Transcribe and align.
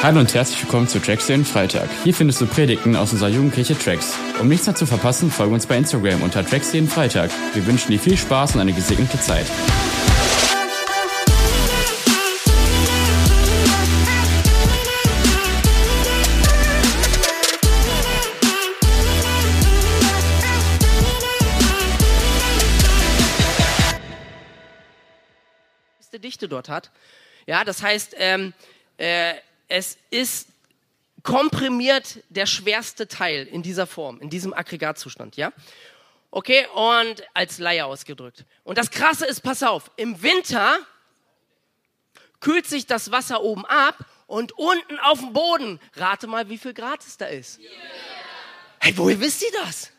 Hallo 0.00 0.20
und 0.20 0.32
herzlich 0.32 0.62
willkommen 0.62 0.86
zu 0.86 1.00
Tracks 1.00 1.26
den 1.26 1.44
Freitag. 1.44 1.88
Hier 2.04 2.14
findest 2.14 2.40
du 2.40 2.46
Predigten 2.46 2.94
aus 2.94 3.12
unserer 3.12 3.30
Jugendkirche 3.30 3.76
Tracks. 3.76 4.16
Um 4.40 4.46
nichts 4.46 4.66
mehr 4.66 4.76
zu 4.76 4.86
verpassen, 4.86 5.28
folge 5.28 5.52
uns 5.54 5.66
bei 5.66 5.76
Instagram 5.76 6.22
unter 6.22 6.46
Tracks 6.46 6.72
jeden 6.72 6.88
Freitag. 6.88 7.32
Wir 7.52 7.66
wünschen 7.66 7.90
dir 7.90 7.98
viel 7.98 8.16
Spaß 8.16 8.54
und 8.54 8.60
eine 8.60 8.72
gesegnete 8.72 9.18
Zeit. 9.18 9.46
Dichte 26.18 26.48
dort 26.48 26.68
hat. 26.68 26.90
Ja, 27.46 27.64
das 27.64 27.82
heißt, 27.82 28.14
ähm, 28.18 28.52
äh, 28.98 29.34
es 29.68 29.98
ist 30.10 30.48
komprimiert 31.22 32.22
der 32.28 32.46
schwerste 32.46 33.06
Teil 33.06 33.46
in 33.46 33.62
dieser 33.62 33.86
Form, 33.86 34.20
in 34.20 34.30
diesem 34.30 34.54
Aggregatzustand, 34.54 35.36
ja? 35.36 35.52
Okay, 36.30 36.66
und 36.74 37.22
als 37.34 37.58
Laie 37.58 37.84
ausgedrückt. 37.86 38.44
Und 38.64 38.78
das 38.78 38.90
Krasse 38.90 39.26
ist, 39.26 39.40
pass 39.40 39.62
auf, 39.62 39.90
im 39.96 40.22
Winter 40.22 40.78
kühlt 42.40 42.66
sich 42.66 42.86
das 42.86 43.10
Wasser 43.10 43.42
oben 43.42 43.64
ab 43.64 44.04
und 44.26 44.52
unten 44.52 44.98
auf 45.00 45.20
dem 45.20 45.32
Boden, 45.32 45.80
rate 45.94 46.26
mal, 46.26 46.48
wie 46.48 46.58
viel 46.58 46.74
Grad 46.74 47.00
es 47.00 47.16
da 47.16 47.26
ist. 47.26 47.58
Hey, 48.78 48.96
woher 48.96 49.18
wisst 49.20 49.42
ihr 49.42 49.52
das? 49.64 49.90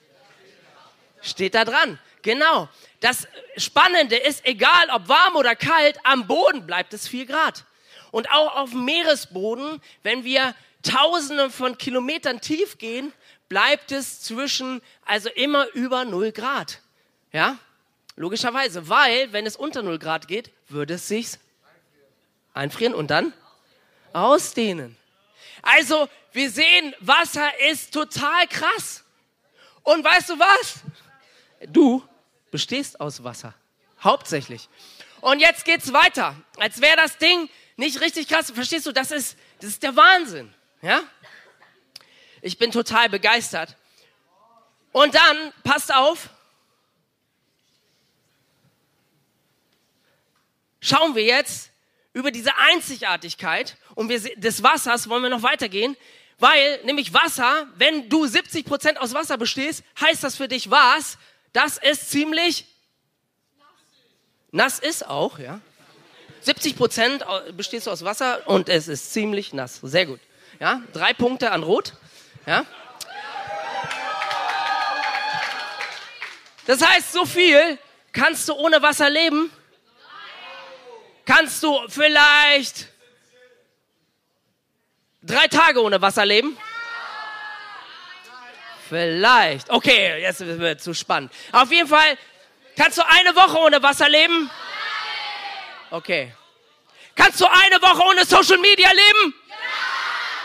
Steht 1.21 1.55
da 1.55 1.65
dran. 1.65 1.99
Genau. 2.21 2.69
Das 2.99 3.27
Spannende 3.57 4.15
ist, 4.15 4.45
egal 4.45 4.89
ob 4.93 5.07
warm 5.07 5.35
oder 5.35 5.55
kalt, 5.55 5.97
am 6.03 6.27
Boden 6.27 6.65
bleibt 6.65 6.93
es 6.93 7.07
4 7.07 7.25
Grad. 7.25 7.65
Und 8.11 8.29
auch 8.31 8.55
auf 8.55 8.71
dem 8.71 8.85
Meeresboden, 8.85 9.81
wenn 10.03 10.23
wir 10.23 10.55
Tausende 10.81 11.49
von 11.49 11.77
Kilometern 11.77 12.39
tief 12.39 12.77
gehen, 12.77 13.11
bleibt 13.49 13.91
es 13.91 14.21
zwischen, 14.21 14.81
also 15.05 15.29
immer 15.29 15.67
über 15.73 16.05
0 16.05 16.31
Grad. 16.31 16.81
Ja? 17.33 17.57
Logischerweise, 18.15 18.87
weil, 18.87 19.33
wenn 19.33 19.45
es 19.45 19.57
unter 19.57 19.81
0 19.81 19.99
Grad 19.99 20.27
geht, 20.27 20.51
würde 20.69 20.93
es 20.93 21.07
sich 21.07 21.31
einfrieren 22.53 22.93
und 22.93 23.11
dann 23.11 23.33
ausdehnen. 24.13 24.95
Also, 25.61 26.07
wir 26.31 26.49
sehen, 26.49 26.95
Wasser 26.99 27.49
ist 27.69 27.93
total 27.93 28.47
krass. 28.47 29.03
Und 29.83 30.03
weißt 30.03 30.29
du 30.29 30.39
was? 30.39 30.75
Du 31.67 32.03
bestehst 32.51 33.01
aus 33.01 33.23
Wasser. 33.23 33.53
Hauptsächlich. 34.01 34.69
Und 35.21 35.39
jetzt 35.39 35.65
geht's 35.65 35.91
weiter. 35.91 36.35
Als 36.57 36.79
wäre 36.79 36.95
das 36.95 37.17
Ding 37.17 37.49
nicht 37.79 38.01
richtig 38.01 38.27
krass. 38.27 38.51
Verstehst 38.51 38.85
du? 38.85 38.91
Das 38.91 39.11
ist, 39.11 39.37
das 39.59 39.71
ist 39.71 39.83
der 39.83 39.95
Wahnsinn. 39.95 40.53
Ja? 40.81 41.01
Ich 42.41 42.57
bin 42.57 42.71
total 42.71 43.09
begeistert. 43.09 43.75
Und 44.91 45.15
dann, 45.15 45.53
passt 45.63 45.93
auf, 45.93 46.29
schauen 50.81 51.15
wir 51.15 51.23
jetzt 51.23 51.71
über 52.13 52.31
diese 52.31 52.55
Einzigartigkeit 52.55 53.77
und 53.95 54.09
wir, 54.09 54.19
des 54.35 54.63
Wassers 54.63 55.09
wollen 55.09 55.23
wir 55.23 55.29
noch 55.29 55.43
weitergehen, 55.43 55.95
weil 56.39 56.83
nämlich 56.85 57.13
Wasser, 57.13 57.67
wenn 57.75 58.09
du 58.09 58.25
70 58.25 58.65
Prozent 58.65 58.99
aus 58.99 59.13
Wasser 59.13 59.37
bestehst, 59.37 59.83
heißt 59.99 60.23
das 60.23 60.37
für 60.37 60.47
dich 60.47 60.71
was? 60.71 61.17
dass 61.53 61.77
es 61.77 62.09
ziemlich 62.09 62.65
nass 64.51 64.79
ist 64.79 65.05
auch, 65.05 65.39
ja. 65.39 65.61
70 66.41 66.77
Prozent 66.77 67.25
bestehst 67.55 67.87
du 67.87 67.91
aus 67.91 68.03
Wasser 68.03 68.47
und 68.47 68.69
es 68.69 68.87
ist 68.87 69.13
ziemlich 69.13 69.53
nass. 69.53 69.79
Sehr 69.83 70.05
gut. 70.05 70.19
Ja, 70.59 70.81
drei 70.93 71.13
Punkte 71.13 71.51
an 71.51 71.63
Rot. 71.63 71.93
Ja. 72.45 72.65
Das 76.65 76.85
heißt, 76.85 77.13
so 77.13 77.25
viel 77.25 77.77
kannst 78.11 78.47
du 78.49 78.53
ohne 78.53 78.81
Wasser 78.81 79.09
leben? 79.09 79.51
Kannst 81.25 81.61
du 81.63 81.79
vielleicht 81.87 82.87
drei 85.21 85.47
Tage 85.47 85.81
ohne 85.81 86.01
Wasser 86.01 86.25
leben? 86.25 86.57
Vielleicht. 88.87 89.69
Okay, 89.69 90.19
jetzt 90.21 90.39
wird 90.39 90.79
es 90.79 90.83
zu 90.83 90.93
spannend. 90.95 91.31
Auf 91.51 91.71
jeden 91.71 91.87
Fall, 91.87 92.17
kannst 92.75 92.97
du 92.97 93.03
eine 93.07 93.35
Woche 93.35 93.59
ohne 93.59 93.83
Wasser 93.83 94.09
leben? 94.09 94.49
Okay. 95.91 96.33
Kannst 97.15 97.41
du 97.41 97.45
eine 97.45 97.81
Woche 97.81 98.03
ohne 98.07 98.25
Social 98.25 98.57
Media 98.59 98.89
leben? 98.91 99.33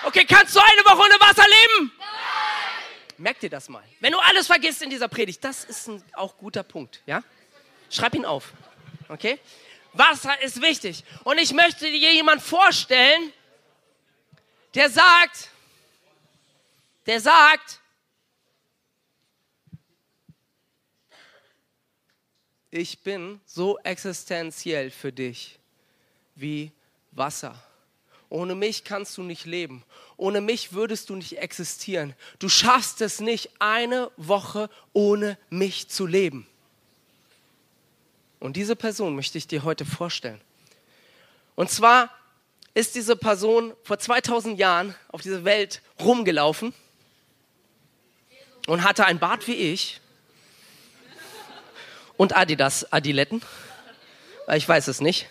Okay, 0.04 0.24
kannst 0.24 0.54
du 0.56 0.60
eine 0.60 0.84
Woche 0.84 1.06
ohne 1.08 1.20
Wasser 1.20 1.44
leben? 1.48 1.92
Merk 3.16 3.38
dir 3.40 3.50
das 3.50 3.68
mal. 3.68 3.84
Wenn 4.00 4.12
du 4.12 4.18
alles 4.18 4.46
vergisst 4.46 4.82
in 4.82 4.90
dieser 4.90 5.08
Predigt, 5.08 5.44
das 5.44 5.64
ist 5.64 5.88
ein 5.88 6.02
auch 6.14 6.36
guter 6.36 6.62
Punkt, 6.62 7.00
ja? 7.06 7.22
Schreib 7.90 8.14
ihn 8.14 8.24
auf. 8.24 8.52
Okay? 9.08 9.38
Wasser 9.92 10.40
ist 10.42 10.60
wichtig. 10.60 11.04
Und 11.22 11.38
ich 11.38 11.52
möchte 11.52 11.90
dir 11.90 12.12
jemand 12.12 12.42
vorstellen, 12.42 13.32
der 14.74 14.90
sagt, 14.90 15.48
der 17.06 17.20
sagt, 17.20 17.80
ich 22.74 22.98
bin 23.00 23.40
so 23.46 23.78
existenziell 23.84 24.90
für 24.90 25.12
dich 25.12 25.60
wie 26.34 26.72
Wasser. 27.12 27.54
Ohne 28.28 28.56
mich 28.56 28.82
kannst 28.82 29.16
du 29.16 29.22
nicht 29.22 29.44
leben. 29.44 29.84
Ohne 30.16 30.40
mich 30.40 30.72
würdest 30.72 31.08
du 31.08 31.14
nicht 31.14 31.38
existieren. 31.38 32.14
Du 32.40 32.48
schaffst 32.48 33.00
es 33.00 33.20
nicht, 33.20 33.50
eine 33.60 34.10
Woche 34.16 34.68
ohne 34.92 35.38
mich 35.50 35.88
zu 35.88 36.04
leben. 36.04 36.48
Und 38.40 38.56
diese 38.56 38.74
Person 38.74 39.14
möchte 39.14 39.38
ich 39.38 39.46
dir 39.46 39.62
heute 39.62 39.84
vorstellen. 39.84 40.40
Und 41.54 41.70
zwar 41.70 42.10
ist 42.74 42.96
diese 42.96 43.14
Person 43.14 43.72
vor 43.84 44.00
2000 44.00 44.58
Jahren 44.58 44.96
auf 45.08 45.22
dieser 45.22 45.44
Welt 45.44 45.80
rumgelaufen 46.00 46.74
und 48.66 48.82
hatte 48.82 49.06
ein 49.06 49.20
Bart 49.20 49.46
wie 49.46 49.54
ich 49.54 50.00
und 52.16 52.36
Adidas 52.36 52.92
Adiletten. 52.92 53.42
Ich 54.52 54.68
weiß 54.68 54.88
es 54.88 55.00
nicht. 55.00 55.26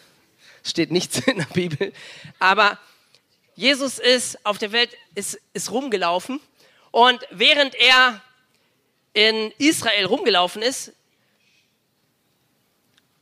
Steht 0.63 0.91
nichts 0.91 1.19
in 1.19 1.37
der 1.37 1.45
Bibel. 1.45 1.93
Aber 2.39 2.77
Jesus 3.55 3.99
ist 3.99 4.43
auf 4.45 4.57
der 4.57 4.71
Welt, 4.71 4.89
ist, 5.15 5.39
ist 5.53 5.71
rumgelaufen. 5.71 6.39
Und 6.91 7.21
während 7.31 7.75
er 7.75 8.21
in 9.13 9.51
Israel 9.57 10.05
rumgelaufen 10.05 10.61
ist, 10.61 10.93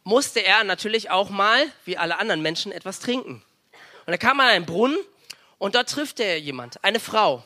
musste 0.04 0.40
er 0.40 0.64
natürlich 0.64 1.10
auch 1.10 1.30
mal, 1.30 1.66
wie 1.86 1.98
alle 1.98 2.18
anderen 2.20 2.42
Menschen, 2.42 2.72
etwas 2.72 3.00
trinken. 3.00 3.44
Und 4.06 4.14
er 4.14 4.18
kam 4.18 4.40
an 4.40 4.48
einen 4.48 4.66
Brunnen 4.66 4.98
und 5.58 5.76
dort 5.76 5.90
trifft 5.90 6.20
er 6.20 6.40
jemand, 6.40 6.84
eine 6.84 7.00
Frau. 7.00 7.44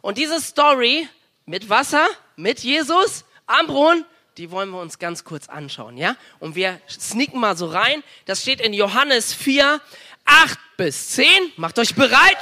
Und 0.00 0.16
diese 0.16 0.40
Story 0.40 1.08
mit 1.44 1.68
Wasser, 1.68 2.06
mit 2.36 2.60
Jesus 2.60 3.24
am 3.46 3.66
Brunnen, 3.66 4.04
die 4.38 4.52
wollen 4.52 4.70
wir 4.70 4.80
uns 4.80 5.00
ganz 5.00 5.24
kurz 5.24 5.48
anschauen, 5.48 5.96
ja? 5.96 6.16
Und 6.38 6.54
wir 6.54 6.80
sneaken 6.88 7.40
mal 7.40 7.56
so 7.56 7.66
rein. 7.66 8.04
Das 8.24 8.40
steht 8.40 8.60
in 8.60 8.72
Johannes 8.72 9.34
4, 9.34 9.80
8 10.24 10.58
bis 10.76 11.10
10. 11.10 11.26
Macht 11.56 11.78
euch 11.80 11.96
bereit. 11.96 12.38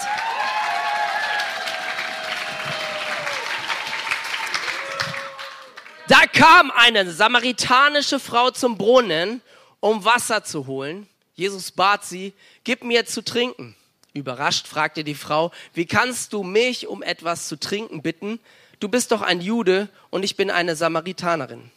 Da 6.09 6.27
kam 6.27 6.71
eine 6.71 7.11
samaritanische 7.11 8.21
Frau 8.21 8.51
zum 8.51 8.77
Brunnen, 8.77 9.41
um 9.81 10.05
Wasser 10.05 10.45
zu 10.45 10.67
holen. 10.67 11.09
Jesus 11.35 11.73
bat 11.73 12.05
sie, 12.05 12.35
gib 12.65 12.85
mir 12.85 13.07
zu 13.07 13.25
trinken. 13.25 13.75
Überrascht 14.13 14.69
fragte 14.69 15.03
die 15.03 15.15
Frau, 15.15 15.51
wie 15.73 15.87
kannst 15.87 16.35
du 16.35 16.43
mich 16.43 16.87
um 16.87 17.03
etwas 17.03 17.49
zu 17.49 17.59
trinken 17.59 18.03
bitten? 18.03 18.39
Du 18.81 18.89
bist 18.89 19.13
doch 19.13 19.23
ein 19.23 19.41
Jude 19.41 19.89
und 20.11 20.23
ich 20.23 20.37
bin 20.37 20.51
eine 20.51 20.77
Samaritanerin. 20.77 21.71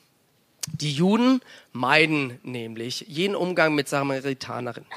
Die 0.74 0.94
Juden 0.94 1.42
meiden 1.74 2.40
nämlich 2.44 3.06
jeden 3.08 3.36
Umgang 3.36 3.76
mit 3.76 3.90
Samaritanerinnen 3.90 4.90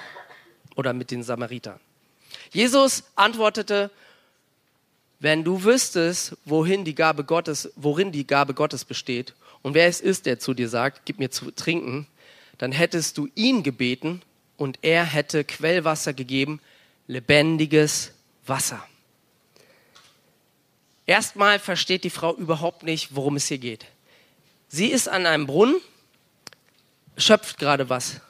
oder 0.77 0.93
mit 0.93 1.11
den 1.11 1.23
Samaritern. 1.23 1.81
Jesus 2.51 3.05
antwortete, 3.17 3.91
wenn 5.21 5.45
du 5.45 5.63
wüsstest, 5.65 6.37
wohin 6.45 6.85
die 6.85 6.95
Gabe 6.95 7.25
Gottes, 7.25 7.73
worin 7.77 8.13
die 8.13 8.27
Gabe 8.27 8.55
Gottes 8.55 8.85
besteht 8.85 9.35
und 9.63 9.75
wer 9.75 9.87
es 9.87 10.01
ist, 10.01 10.27
der 10.27 10.39
zu 10.39 10.53
dir 10.55 10.69
sagt, 10.69 11.03
gib 11.05 11.19
mir 11.19 11.31
zu 11.31 11.51
trinken, 11.53 12.07
dann 12.59 12.73
hättest 12.73 13.19
du 13.19 13.29
ihn 13.35 13.63
gebeten 13.63 14.23
und 14.57 14.79
er 14.83 15.05
hätte 15.05 15.45
Quellwasser 15.45 16.13
gegeben, 16.13 16.61
lebendiges 17.07 18.13
Wasser. 18.47 18.85
Erstmal 21.07 21.59
versteht 21.59 22.05
die 22.05 22.11
Frau 22.11 22.35
überhaupt 22.35 22.83
nicht, 22.83 23.15
worum 23.15 23.37
es 23.37 23.47
hier 23.47 23.59
geht. 23.59 23.87
Sie 24.75 24.87
ist 24.87 25.07
an 25.07 25.27
einem 25.27 25.47
Brunnen, 25.47 25.77
schöpft 27.19 27.59
gerade 27.59 27.91
was. 27.91 28.23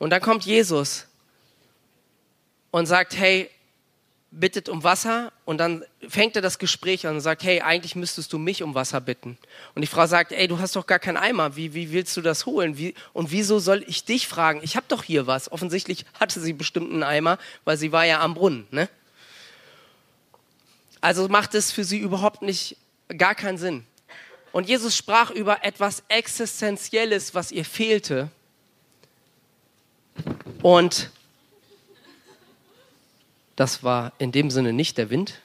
Und 0.00 0.10
dann 0.10 0.20
kommt 0.20 0.44
Jesus 0.44 1.06
und 2.72 2.86
sagt, 2.86 3.16
hey, 3.16 3.48
bittet 4.32 4.68
um 4.68 4.82
Wasser 4.82 5.32
und 5.44 5.58
dann 5.58 5.84
fängt 6.08 6.34
er 6.34 6.42
das 6.42 6.58
Gespräch 6.58 7.06
an 7.06 7.14
und 7.14 7.20
sagt, 7.20 7.44
hey, 7.44 7.60
eigentlich 7.60 7.94
müsstest 7.94 8.32
du 8.32 8.38
mich 8.38 8.64
um 8.64 8.74
Wasser 8.74 9.00
bitten. 9.00 9.38
Und 9.76 9.82
die 9.82 9.86
Frau 9.86 10.08
sagt, 10.08 10.32
ey, 10.32 10.48
du 10.48 10.58
hast 10.58 10.74
doch 10.74 10.88
gar 10.88 10.98
keinen 10.98 11.16
Eimer, 11.16 11.54
wie, 11.54 11.74
wie 11.74 11.92
willst 11.92 12.16
du 12.16 12.22
das 12.22 12.44
holen? 12.44 12.76
Wie, 12.76 12.94
und 13.12 13.30
wieso 13.30 13.60
soll 13.60 13.84
ich 13.86 14.04
dich 14.04 14.26
fragen? 14.26 14.58
Ich 14.64 14.74
habe 14.74 14.86
doch 14.88 15.04
hier 15.04 15.28
was. 15.28 15.52
Offensichtlich 15.52 16.06
hatte 16.18 16.40
sie 16.40 16.54
bestimmt 16.54 16.90
einen 16.92 17.04
Eimer, 17.04 17.38
weil 17.64 17.76
sie 17.76 17.92
war 17.92 18.04
ja 18.04 18.20
am 18.20 18.34
Brunnen. 18.34 18.66
Ne? 18.72 18.88
Also 21.00 21.28
macht 21.28 21.54
es 21.54 21.70
für 21.70 21.84
sie 21.84 21.98
überhaupt 21.98 22.42
nicht, 22.42 22.78
gar 23.16 23.36
keinen 23.36 23.58
Sinn. 23.58 23.86
Und 24.54 24.68
Jesus 24.68 24.96
sprach 24.96 25.32
über 25.32 25.64
etwas 25.64 26.04
Existenzielles, 26.06 27.34
was 27.34 27.50
ihr 27.50 27.64
fehlte. 27.64 28.30
Und 30.62 31.10
das 33.56 33.82
war 33.82 34.12
in 34.18 34.30
dem 34.30 34.52
Sinne 34.52 34.72
nicht 34.72 34.96
der 34.96 35.10
Wind, 35.10 35.40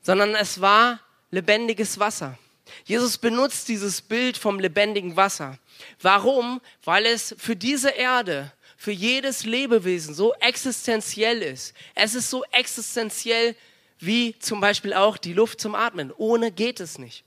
sondern 0.00 0.34
es 0.34 0.62
war 0.62 1.00
lebendiges 1.30 1.98
Wasser. 1.98 2.38
Jesus 2.86 3.18
benutzt 3.18 3.68
dieses 3.68 4.00
Bild 4.00 4.38
vom 4.38 4.58
lebendigen 4.58 5.14
Wasser. 5.14 5.58
Warum? 6.00 6.62
Weil 6.84 7.04
es 7.04 7.34
für 7.36 7.56
diese 7.56 7.90
Erde, 7.90 8.52
für 8.78 8.92
jedes 8.92 9.44
Lebewesen 9.44 10.14
so 10.14 10.32
existenziell 10.40 11.42
ist. 11.42 11.74
Es 11.94 12.14
ist 12.14 12.30
so 12.30 12.42
existenziell 12.52 13.54
wie 13.98 14.34
zum 14.38 14.62
Beispiel 14.62 14.94
auch 14.94 15.18
die 15.18 15.34
Luft 15.34 15.60
zum 15.60 15.74
Atmen. 15.74 16.10
Ohne 16.16 16.52
geht 16.52 16.80
es 16.80 16.96
nicht. 16.96 17.22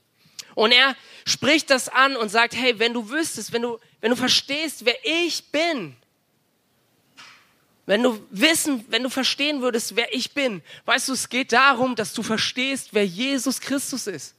Und 0.56 0.72
er 0.72 0.96
spricht 1.26 1.68
das 1.68 1.90
an 1.90 2.16
und 2.16 2.30
sagt, 2.30 2.56
hey, 2.56 2.78
wenn 2.78 2.94
du 2.94 3.10
wüsstest, 3.10 3.52
wenn 3.52 3.60
du, 3.60 3.78
wenn 4.00 4.10
du 4.10 4.16
verstehst, 4.16 4.86
wer 4.86 4.96
ich 5.04 5.44
bin, 5.52 5.94
wenn 7.84 8.02
du 8.02 8.26
wissen, 8.30 8.82
wenn 8.88 9.02
du 9.02 9.10
verstehen 9.10 9.60
würdest, 9.60 9.94
wer 9.96 10.12
ich 10.14 10.32
bin, 10.32 10.62
weißt 10.86 11.08
du, 11.08 11.12
es 11.12 11.28
geht 11.28 11.52
darum, 11.52 11.94
dass 11.94 12.14
du 12.14 12.22
verstehst, 12.22 12.88
wer 12.92 13.06
Jesus 13.06 13.60
Christus 13.60 14.06
ist. 14.06 14.34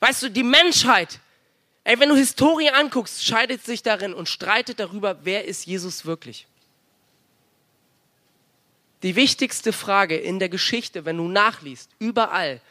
Weißt 0.00 0.22
du, 0.22 0.30
die 0.30 0.42
Menschheit, 0.42 1.20
ey, 1.84 2.00
wenn 2.00 2.08
du 2.08 2.16
Historie 2.16 2.70
anguckst, 2.70 3.22
scheidet 3.22 3.62
sich 3.66 3.82
darin 3.82 4.14
und 4.14 4.26
streitet 4.26 4.80
darüber, 4.80 5.18
wer 5.22 5.44
ist 5.44 5.66
Jesus 5.66 6.06
wirklich. 6.06 6.46
Die 9.02 9.16
wichtigste 9.16 9.74
Frage 9.74 10.16
in 10.16 10.38
der 10.38 10.48
Geschichte, 10.48 11.04
wenn 11.04 11.18
du 11.18 11.28
nachliest, 11.28 11.90
überall, 11.98 12.62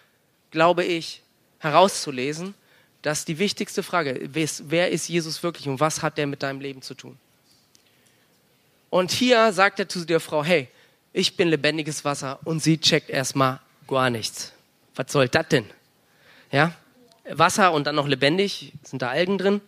glaube 0.50 0.84
ich, 0.84 1.22
herauszulesen, 1.60 2.54
dass 3.02 3.26
die 3.26 3.40
wichtigste 3.40 3.84
Frage 3.84 4.12
ist, 4.12 4.70
wer 4.70 4.92
ist 4.92 5.08
Jesus 5.08 5.42
wirklich 5.44 5.68
und 5.68 5.80
was 5.80 6.02
hat 6.02 6.18
der 6.18 6.28
mit 6.28 6.44
deinem 6.44 6.60
Leben 6.60 6.82
zu 6.82 6.94
tun? 6.94 7.18
Und 8.90 9.12
hier 9.12 9.52
sagt 9.54 9.80
er 9.80 9.90
zu 9.90 10.06
der 10.06 10.20
Frau, 10.20 10.44
hey, 10.44 10.68
ich 11.14 11.36
bin 11.36 11.50
lebendiges 11.50 12.06
Wasser 12.06 12.40
und 12.44 12.62
sie 12.62 12.80
checkt 12.80 13.10
erstmal 13.10 13.60
gar 13.88 14.10
nichts. 14.10 14.54
Was 14.96 15.12
soll 15.12 15.28
das 15.28 15.48
denn? 15.50 15.66
Ja? 16.52 16.74
Wasser 17.30 17.74
und 17.74 17.86
dann 17.86 17.96
noch 17.96 18.08
lebendig, 18.08 18.74
sind 18.84 19.02
da 19.02 19.10
Algen 19.10 19.38
drin? 19.38 19.62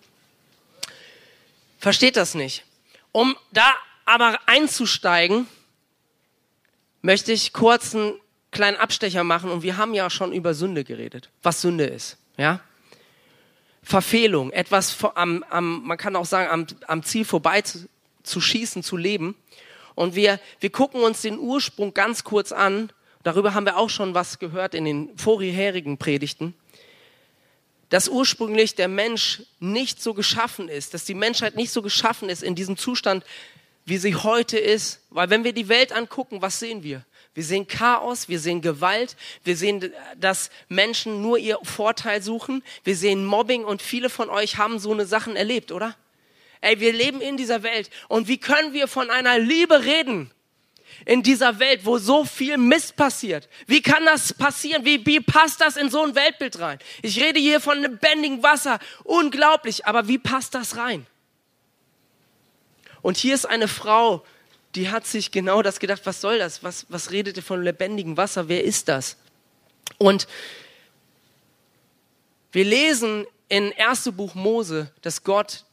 Versteht 1.80 2.18
das 2.18 2.36
nicht. 2.36 2.64
Um 3.12 3.36
da 3.52 3.74
aber 4.06 4.40
einzusteigen, 4.46 5.48
möchte 7.02 7.32
ich 7.32 7.54
kurz 7.54 7.96
einen 7.96 8.14
kleinen 8.52 8.78
Abstecher 8.78 9.24
machen 9.24 9.52
und 9.52 9.64
wir 9.64 9.78
haben 9.78 9.94
ja 9.94 10.10
schon 10.10 10.34
über 10.34 10.54
Sünde 10.54 10.84
geredet, 10.84 11.30
was 11.44 11.62
Sünde 11.62 11.86
ist, 11.86 12.18
ja? 12.38 12.62
Verfehlung, 13.82 14.52
etwas 14.52 14.96
am, 15.16 15.44
am 15.50 15.84
man 15.86 15.98
kann 15.98 16.16
auch 16.16 16.26
sagen, 16.26 16.50
am, 16.52 16.68
am 16.88 17.04
Ziel 17.04 17.26
vorbei 17.26 17.64
zu 18.24 18.42
schießen, 18.42 18.84
zu 18.84 18.98
leben. 18.98 19.36
Und 19.96 20.16
wir, 20.16 20.40
wir 20.60 20.70
gucken 20.70 21.02
uns 21.02 21.22
den 21.22 21.40
Ursprung 21.40 21.94
ganz 21.94 22.24
kurz 22.24 22.52
an. 22.52 22.92
Darüber 23.24 23.54
haben 23.54 23.66
wir 23.66 23.78
auch 23.78 23.90
schon 23.90 24.14
was 24.14 24.40
gehört 24.40 24.74
in 24.74 24.86
den 24.86 25.18
vorherigen 25.18 25.98
Predigten. 25.98 26.54
Dass 27.90 28.08
ursprünglich 28.08 28.76
der 28.76 28.88
Mensch 28.88 29.42
nicht 29.60 30.02
so 30.02 30.14
geschaffen 30.14 30.70
ist, 30.70 30.94
dass 30.94 31.06
die 31.06 31.16
Menschheit 31.16 31.56
nicht 31.56 31.72
so 31.72 31.82
geschaffen 31.82 32.30
ist 32.30 32.44
in 32.44 32.56
diesem 32.56 32.78
Zustand, 32.78 33.26
wie 33.86 33.98
sie 33.98 34.16
heute 34.16 34.60
ist. 34.60 35.02
Weil 35.10 35.30
wenn 35.32 35.44
wir 35.44 35.54
die 35.54 35.68
Welt 35.68 35.92
angucken, 35.92 36.42
was 36.42 36.60
sehen 36.60 36.84
wir? 36.84 37.04
Wir 37.36 37.44
sehen 37.44 37.68
Chaos, 37.68 38.28
wir 38.28 38.40
sehen 38.40 38.62
Gewalt, 38.62 39.16
wir 39.44 39.56
sehen, 39.56 39.94
dass 40.18 40.50
Menschen 40.68 41.22
nur 41.22 41.38
ihr 41.38 41.60
Vorteil 41.64 42.22
suchen, 42.22 42.64
wir 42.84 42.96
sehen 42.96 43.24
Mobbing 43.24 43.64
und 43.64 43.82
viele 43.82 44.10
von 44.10 44.30
euch 44.30 44.58
haben 44.58 44.80
so 44.80 44.92
eine 44.92 45.06
Sachen 45.06 45.36
erlebt, 45.36 45.72
oder? 45.72 45.96
Ey, 46.62 46.80
wir 46.80 46.92
leben 46.92 47.22
in 47.22 47.38
dieser 47.38 47.64
Welt. 47.64 47.90
Und 48.08 48.28
wie 48.28 48.38
können 48.38 48.74
wir 48.74 48.88
von 48.88 49.10
einer 49.10 49.40
Liebe 49.40 49.86
reden? 49.86 50.32
In 51.06 51.24
dieser 51.24 51.60
Welt, 51.60 51.86
wo 51.86 51.98
so 51.98 52.26
viel 52.26 52.58
Mist 52.58 52.98
passiert. 52.98 53.48
Wie 53.68 53.82
kann 53.82 54.04
das 54.06 54.34
passieren? 54.34 54.84
Wie, 54.84 55.06
wie 55.06 55.22
passt 55.22 55.62
das 55.62 55.78
in 55.78 55.90
so 55.90 56.04
ein 56.04 56.16
Weltbild 56.16 56.60
rein? 56.60 56.80
Ich 57.02 57.22
rede 57.22 57.40
hier 57.40 57.62
von 57.62 57.80
lebendigem 57.80 58.44
Wasser. 58.44 58.80
Unglaublich. 59.06 59.86
Aber 59.86 60.10
wie 60.10 60.18
passt 60.18 60.56
das 60.56 60.76
rein? 60.76 61.06
Und 63.02 63.16
hier 63.16 63.34
ist 63.34 63.46
eine 63.46 63.70
Frau, 63.70 64.26
die 64.76 64.90
hat 64.90 65.08
sich 65.08 65.32
genau 65.32 65.62
das 65.62 65.80
gedacht. 65.80 66.02
Was 66.06 66.22
soll 66.22 66.40
das? 66.40 66.64
Was, 66.64 66.86
was 66.90 67.12
redet 67.12 67.38
ihr 67.38 67.44
von 67.44 67.64
lebendigem 67.64 68.18
Wasser? 68.18 68.48
Wer 68.48 68.64
ist 68.64 68.88
das? 68.88 69.18
Und 69.98 70.28
wir 72.52 72.66
lesen 72.66 73.26
in 73.48 73.74
1. 73.78 74.12
Buch 74.14 74.36
Mose, 74.36 74.92
dass 75.02 75.24
Gott 75.24 75.66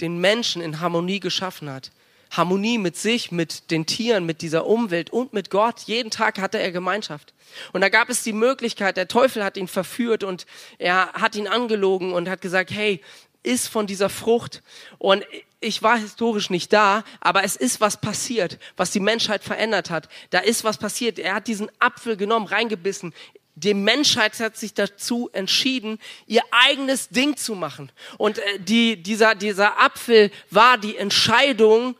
den 0.00 0.20
Menschen 0.20 0.62
in 0.62 0.80
Harmonie 0.80 1.20
geschaffen 1.20 1.70
hat. 1.70 1.90
Harmonie 2.30 2.78
mit 2.78 2.96
sich, 2.96 3.30
mit 3.30 3.70
den 3.70 3.86
Tieren, 3.86 4.26
mit 4.26 4.42
dieser 4.42 4.66
Umwelt 4.66 5.10
und 5.10 5.32
mit 5.32 5.50
Gott. 5.50 5.82
Jeden 5.82 6.10
Tag 6.10 6.40
hatte 6.40 6.58
er 6.58 6.72
Gemeinschaft. 6.72 7.32
Und 7.72 7.80
da 7.80 7.88
gab 7.88 8.08
es 8.08 8.22
die 8.22 8.32
Möglichkeit, 8.32 8.96
der 8.96 9.06
Teufel 9.06 9.44
hat 9.44 9.56
ihn 9.56 9.68
verführt 9.68 10.24
und 10.24 10.46
er 10.78 11.12
hat 11.12 11.36
ihn 11.36 11.46
angelogen 11.46 12.12
und 12.12 12.28
hat 12.28 12.40
gesagt, 12.40 12.70
hey, 12.72 13.00
iss 13.44 13.68
von 13.68 13.86
dieser 13.86 14.08
Frucht. 14.08 14.62
Und 14.98 15.24
ich 15.60 15.82
war 15.82 15.96
historisch 15.96 16.50
nicht 16.50 16.72
da, 16.72 17.04
aber 17.20 17.44
es 17.44 17.56
ist 17.56 17.80
was 17.80 18.00
passiert, 18.00 18.58
was 18.76 18.90
die 18.90 19.00
Menschheit 19.00 19.44
verändert 19.44 19.90
hat. 19.90 20.08
Da 20.30 20.40
ist 20.40 20.64
was 20.64 20.78
passiert. 20.78 21.18
Er 21.18 21.34
hat 21.34 21.46
diesen 21.46 21.70
Apfel 21.78 22.16
genommen, 22.16 22.46
reingebissen, 22.46 23.14
die 23.56 23.74
Menschheit 23.74 24.38
hat 24.40 24.56
sich 24.56 24.74
dazu 24.74 25.30
entschieden, 25.32 25.98
ihr 26.26 26.42
eigenes 26.50 27.08
Ding 27.10 27.36
zu 27.36 27.54
machen. 27.54 27.92
Und 28.18 28.38
äh, 28.38 28.58
die, 28.58 29.00
dieser, 29.00 29.34
dieser 29.34 29.80
Apfel 29.80 30.30
war 30.50 30.76
die 30.78 30.96
Entscheidung, 30.96 31.96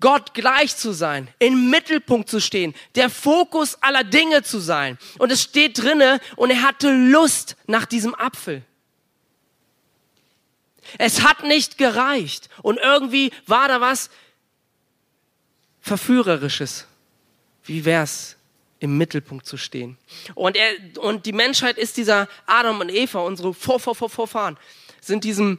Gott 0.00 0.34
gleich 0.34 0.76
zu 0.76 0.92
sein, 0.92 1.28
im 1.38 1.70
Mittelpunkt 1.70 2.28
zu 2.28 2.40
stehen, 2.40 2.74
der 2.94 3.08
Fokus 3.08 3.82
aller 3.82 4.04
Dinge 4.04 4.42
zu 4.42 4.58
sein. 4.58 4.98
Und 5.18 5.32
es 5.32 5.42
steht 5.42 5.82
drinne, 5.82 6.20
und 6.36 6.50
er 6.50 6.60
hatte 6.62 6.90
Lust 6.92 7.56
nach 7.66 7.86
diesem 7.86 8.14
Apfel. 8.14 8.62
Es 10.98 11.22
hat 11.22 11.42
nicht 11.42 11.78
gereicht. 11.78 12.48
Und 12.62 12.78
irgendwie 12.78 13.30
war 13.46 13.68
da 13.68 13.80
was 13.80 14.10
Verführerisches. 15.80 16.86
Wie 17.64 17.84
wär's, 17.84 18.36
im 18.80 18.98
Mittelpunkt 18.98 19.46
zu 19.46 19.56
stehen. 19.56 19.96
Und, 20.34 20.56
er, 20.56 20.74
und 20.98 21.24
die 21.26 21.32
Menschheit 21.32 21.78
ist 21.78 21.96
dieser 21.96 22.28
Adam 22.46 22.80
und 22.80 22.90
Eva, 22.90 23.20
unsere 23.20 23.54
Vor, 23.54 23.80
Vor, 23.80 23.94
Vor, 23.94 24.10
Vorfahren, 24.10 24.58
sind 25.00 25.24
diesem, 25.24 25.58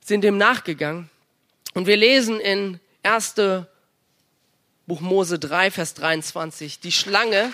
sind 0.00 0.22
dem 0.22 0.38
nachgegangen. 0.38 1.10
Und 1.74 1.86
wir 1.86 1.96
lesen 1.96 2.40
in 2.40 2.80
1. 3.02 3.34
Buch 4.86 5.00
Mose 5.00 5.38
3, 5.38 5.70
Vers 5.70 5.94
23, 5.94 6.80
die 6.80 6.92
Schlange, 6.92 7.52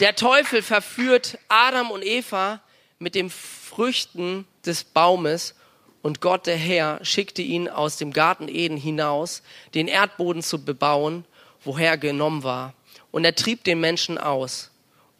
der 0.00 0.16
Teufel 0.16 0.62
verführt 0.62 1.38
Adam 1.48 1.90
und 1.90 2.04
Eva 2.04 2.60
mit 2.98 3.14
den 3.14 3.30
Früchten 3.30 4.46
des 4.64 4.84
Baumes 4.84 5.54
und 6.02 6.20
Gott 6.20 6.46
der 6.46 6.56
Herr 6.56 7.04
schickte 7.04 7.42
ihn 7.42 7.68
aus 7.68 7.96
dem 7.96 8.12
Garten 8.12 8.48
Eden 8.48 8.76
hinaus, 8.76 9.42
den 9.74 9.88
Erdboden 9.88 10.42
zu 10.42 10.64
bebauen, 10.64 11.24
woher 11.64 11.90
er 11.90 11.98
genommen 11.98 12.42
war. 12.42 12.74
Und 13.12 13.24
er 13.24 13.34
trieb 13.34 13.64
den 13.64 13.80
Menschen 13.80 14.18
aus 14.18 14.70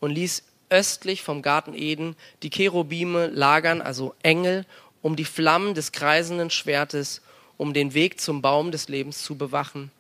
und 0.01 0.11
ließ 0.11 0.43
östlich 0.71 1.23
vom 1.23 1.43
Garten 1.43 1.75
Eden 1.75 2.17
die 2.43 2.51
Cherubime 2.51 3.29
lagern, 3.29 3.81
also 3.81 4.15
Engel, 4.23 4.67
um 5.03 5.15
die 5.15 5.25
Flammen 5.25 5.75
des 5.75 5.93
kreisenden 5.93 6.51
Schwertes, 6.51 7.21
um 7.57 7.75
den 7.75 7.95
Weg 7.95 8.21
zum 8.21 8.43
Baum 8.43 8.73
des 8.73 8.89
Lebens 8.89 9.23
zu 9.23 9.37
bewachen. 9.37 9.93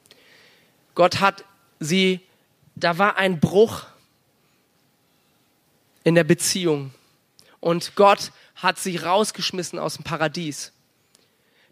Gott 0.94 1.20
hat 1.20 1.44
sie, 1.78 2.20
da 2.74 2.98
war 2.98 3.16
ein 3.16 3.38
Bruch 3.38 3.84
in 6.04 6.14
der 6.14 6.24
Beziehung. 6.24 6.92
Und 7.60 7.94
Gott 7.94 8.32
hat 8.56 8.78
sie 8.78 8.96
rausgeschmissen 8.96 9.78
aus 9.78 9.94
dem 9.94 10.04
Paradies. 10.04 10.72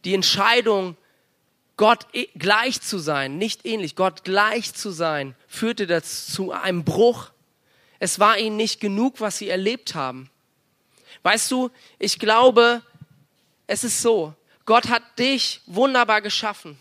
Die 0.04 0.14
Entscheidung, 0.14 0.96
Gott 1.76 2.06
e- 2.12 2.28
gleich 2.36 2.80
zu 2.80 2.98
sein, 2.98 3.38
nicht 3.38 3.66
ähnlich, 3.66 3.96
Gott 3.96 4.24
gleich 4.24 4.74
zu 4.74 4.90
sein, 4.90 5.34
führte 5.48 5.86
dazu 5.86 6.32
zu 6.32 6.52
einem 6.52 6.84
Bruch. 6.84 7.30
Es 7.98 8.18
war 8.18 8.38
ihnen 8.38 8.56
nicht 8.56 8.80
genug, 8.80 9.20
was 9.20 9.38
sie 9.38 9.48
erlebt 9.48 9.94
haben. 9.94 10.30
Weißt 11.22 11.50
du, 11.50 11.70
ich 11.98 12.18
glaube, 12.18 12.82
es 13.66 13.84
ist 13.84 14.00
so, 14.00 14.34
Gott 14.64 14.88
hat 14.88 15.02
dich 15.18 15.60
wunderbar 15.66 16.22
geschaffen, 16.22 16.78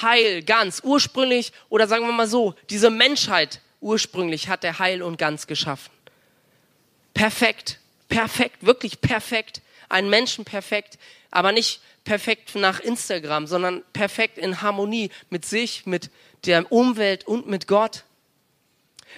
heil, 0.00 0.42
ganz, 0.42 0.80
ursprünglich, 0.82 1.52
oder 1.68 1.86
sagen 1.86 2.06
wir 2.06 2.12
mal 2.12 2.26
so, 2.26 2.54
diese 2.70 2.90
Menschheit 2.90 3.60
ursprünglich 3.80 4.48
hat 4.48 4.64
er 4.64 4.78
heil 4.78 5.02
und 5.02 5.18
ganz 5.18 5.46
geschaffen. 5.46 5.90
Perfekt, 7.14 7.78
perfekt, 8.08 8.64
wirklich 8.64 9.00
perfekt. 9.00 9.60
Einen 9.88 10.08
Menschen 10.08 10.44
perfekt, 10.44 10.98
aber 11.30 11.52
nicht 11.52 11.80
perfekt 12.04 12.54
nach 12.54 12.80
Instagram, 12.80 13.46
sondern 13.46 13.82
perfekt 13.92 14.38
in 14.38 14.62
Harmonie 14.62 15.10
mit 15.30 15.44
sich, 15.44 15.86
mit 15.86 16.10
der 16.44 16.70
Umwelt 16.72 17.26
und 17.26 17.46
mit 17.46 17.68
Gott. 17.68 18.04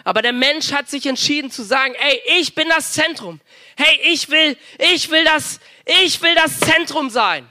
Aber 0.03 0.23
der 0.23 0.33
Mensch 0.33 0.73
hat 0.73 0.91
sich 0.91 1.07
entschieden 1.07 1.51
zu 1.51 1.63
sagen, 1.63 1.95
ey, 1.95 2.21
ich 2.41 2.55
bin 2.55 2.69
das 2.69 2.93
Zentrum. 2.93 3.41
Hey, 3.77 4.01
ich 4.13 4.29
will, 4.29 4.57
ich 4.79 5.11
will 5.11 5.25
das, 5.25 5.61
ich 6.03 6.21
will 6.21 6.35
das 6.35 6.59
Zentrum 6.59 7.11
sein. 7.11 7.49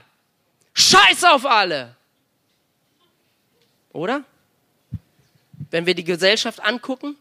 Scheiß 0.74 1.24
auf 1.24 1.46
alle. 1.46 1.96
Oder? 3.92 4.24
Wenn 5.70 5.86
wir 5.86 5.94
die 5.94 6.04
Gesellschaft 6.04 6.60
angucken, 6.60 7.16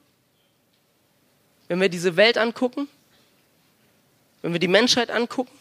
wenn 1.67 1.79
wir 1.79 1.89
diese 1.89 2.17
Welt 2.17 2.37
angucken, 2.37 2.89
wenn 4.43 4.51
wir 4.51 4.59
die 4.59 4.67
Menschheit 4.67 5.09
angucken. 5.09 5.57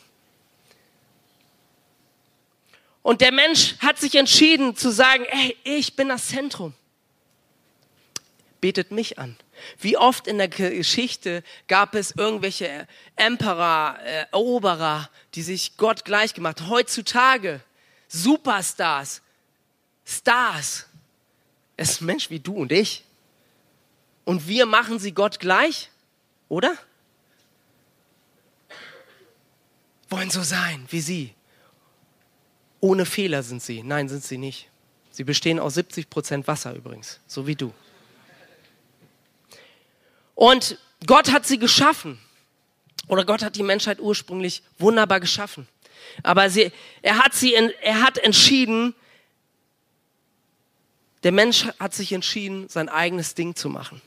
Und 3.03 3.21
der 3.21 3.33
Mensch 3.33 3.77
hat 3.79 3.99
sich 3.99 4.15
entschieden 4.17 4.77
zu 4.77 4.91
sagen, 4.91 5.25
ey, 5.25 5.57
ich 5.65 5.97
bin 5.97 6.09
das 6.09 6.29
Zentrum. 6.29 6.75
Betet 8.61 8.91
mich 8.91 9.19
an. 9.19 9.37
Wie 9.79 9.97
oft 9.97 10.27
in 10.27 10.39
der 10.39 10.49
Geschichte 10.49 11.43
gab 11.69 11.95
es 11.95 12.12
irgendwelche 12.12 12.87
Emperor, 13.17 13.99
äh, 14.05 14.27
Eroberer, 14.33 15.09
die 15.35 15.43
sich 15.43 15.77
Gott 15.77 16.05
gleich 16.05 16.35
gemacht 16.35 16.61
haben. 16.61 16.71
Heutzutage 16.71 17.61
Superstars, 18.09 19.23
Stars. 20.05 20.87
Es 21.77 21.93
ist 21.93 22.01
ein 22.03 22.07
Mensch 22.07 22.31
wie 22.31 22.41
du 22.41 22.55
und 22.55 22.73
ich. 22.73 23.05
Und 24.25 24.47
wir 24.49 24.67
machen 24.67 24.99
sie 24.99 25.12
Gott 25.12 25.41
gleich, 25.41 25.91
oder? 26.49 26.77
Wollen 30.12 30.28
so 30.28 30.42
sein 30.42 30.87
wie 30.90 31.00
sie. 31.00 31.35
Ohne 32.81 33.07
Fehler 33.07 33.42
sind 33.42 33.62
sie. 33.62 33.83
Nein, 33.83 34.11
sind 34.11 34.23
sie 34.23 34.37
nicht. 34.37 34.69
Sie 35.11 35.25
bestehen 35.25 35.59
aus 35.59 35.75
70 35.75 36.11
Prozent 36.11 36.47
Wasser 36.47 36.75
übrigens, 36.75 37.19
so 37.26 37.47
wie 37.47 37.57
du. 37.57 37.73
Und 40.35 40.78
Gott 41.07 41.33
hat 41.33 41.47
sie 41.47 41.59
geschaffen. 41.59 42.19
Oder 43.09 43.25
Gott 43.25 43.42
hat 43.42 43.57
die 43.57 43.62
Menschheit 43.62 44.00
ursprünglich 44.00 44.62
wunderbar 44.78 45.19
geschaffen. 45.19 45.66
Aber 46.23 46.50
sie, 46.50 46.73
er 47.00 47.16
hat 47.16 47.33
sie, 47.33 47.54
er 47.54 48.02
hat 48.02 48.19
entschieden, 48.19 48.95
der 51.23 51.33
Mensch 51.33 51.69
hat 51.81 51.95
sich 51.95 52.12
entschieden, 52.12 52.69
sein 52.69 52.90
eigenes 52.90 53.35
Ding 53.35 53.57
zu 53.57 53.71
machen. 53.71 54.02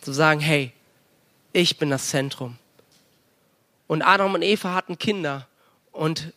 Zu 0.00 0.12
sagen, 0.12 0.40
hey, 0.40 0.72
ich 1.52 1.76
bin 1.76 1.90
das 1.90 2.08
Zentrum. 2.08 2.56
Und 3.88 4.02
Adam 4.02 4.34
und 4.34 4.42
Eva 4.42 4.74
hatten 4.74 4.98
Kinder 4.98 5.48
und 5.90 6.32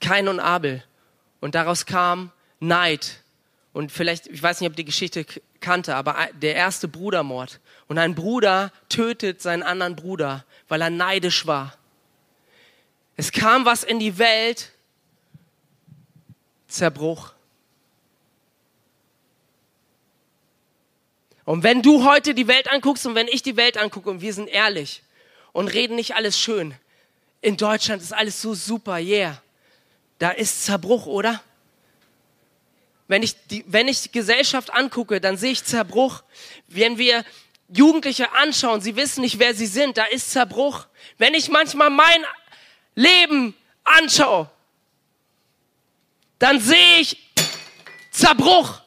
Kain 0.00 0.28
und 0.28 0.40
Abel. 0.40 0.82
Und 1.40 1.54
daraus 1.54 1.84
kam 1.84 2.30
Neid. 2.60 3.22
Und 3.72 3.92
vielleicht, 3.92 4.28
ich 4.28 4.42
weiß 4.42 4.60
nicht, 4.60 4.70
ob 4.70 4.76
die 4.76 4.84
Geschichte 4.84 5.26
kannte, 5.60 5.94
aber 5.94 6.28
der 6.40 6.54
erste 6.54 6.88
Brudermord. 6.88 7.60
Und 7.88 7.98
ein 7.98 8.14
Bruder 8.14 8.72
tötet 8.88 9.42
seinen 9.42 9.62
anderen 9.62 9.96
Bruder, 9.96 10.44
weil 10.68 10.80
er 10.80 10.90
neidisch 10.90 11.46
war. 11.46 11.76
Es 13.16 13.32
kam 13.32 13.64
was 13.64 13.84
in 13.84 13.98
die 13.98 14.16
Welt, 14.16 14.70
Zerbruch. 16.68 17.32
Und 21.44 21.64
wenn 21.64 21.82
du 21.82 22.04
heute 22.04 22.32
die 22.32 22.46
Welt 22.46 22.70
anguckst 22.70 23.06
und 23.06 23.16
wenn 23.16 23.26
ich 23.26 23.42
die 23.42 23.56
Welt 23.56 23.76
angucke 23.76 24.08
und 24.08 24.20
wir 24.20 24.32
sind 24.32 24.48
ehrlich 24.48 25.02
und 25.52 25.68
reden 25.68 25.96
nicht 25.96 26.14
alles 26.14 26.38
schön, 26.38 26.74
in 27.40 27.56
Deutschland 27.56 28.02
ist 28.02 28.12
alles 28.12 28.40
so 28.40 28.54
super, 28.54 28.98
yeah. 28.98 29.40
Da 30.18 30.30
ist 30.30 30.64
Zerbruch, 30.64 31.06
oder? 31.06 31.42
Wenn 33.08 33.22
ich 33.22 33.34
die, 33.46 33.64
wenn 33.66 33.88
ich 33.88 34.02
die 34.02 34.12
Gesellschaft 34.12 34.72
angucke, 34.72 35.20
dann 35.20 35.36
sehe 35.36 35.52
ich 35.52 35.64
Zerbruch. 35.64 36.22
Wenn 36.68 36.98
wir 36.98 37.24
Jugendliche 37.68 38.30
anschauen, 38.32 38.80
sie 38.80 38.96
wissen 38.96 39.22
nicht, 39.22 39.38
wer 39.38 39.54
sie 39.54 39.66
sind, 39.66 39.96
da 39.96 40.04
ist 40.04 40.30
Zerbruch. 40.30 40.86
Wenn 41.18 41.34
ich 41.34 41.48
manchmal 41.48 41.90
mein 41.90 42.24
Leben 42.94 43.54
anschaue, 43.84 44.50
dann 46.38 46.60
sehe 46.60 47.00
ich 47.00 47.16
Zerbruch. 48.10 48.80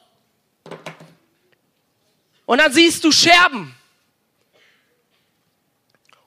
Und 2.46 2.58
dann 2.58 2.72
siehst 2.72 3.02
du 3.04 3.10
Scherben. 3.10 3.74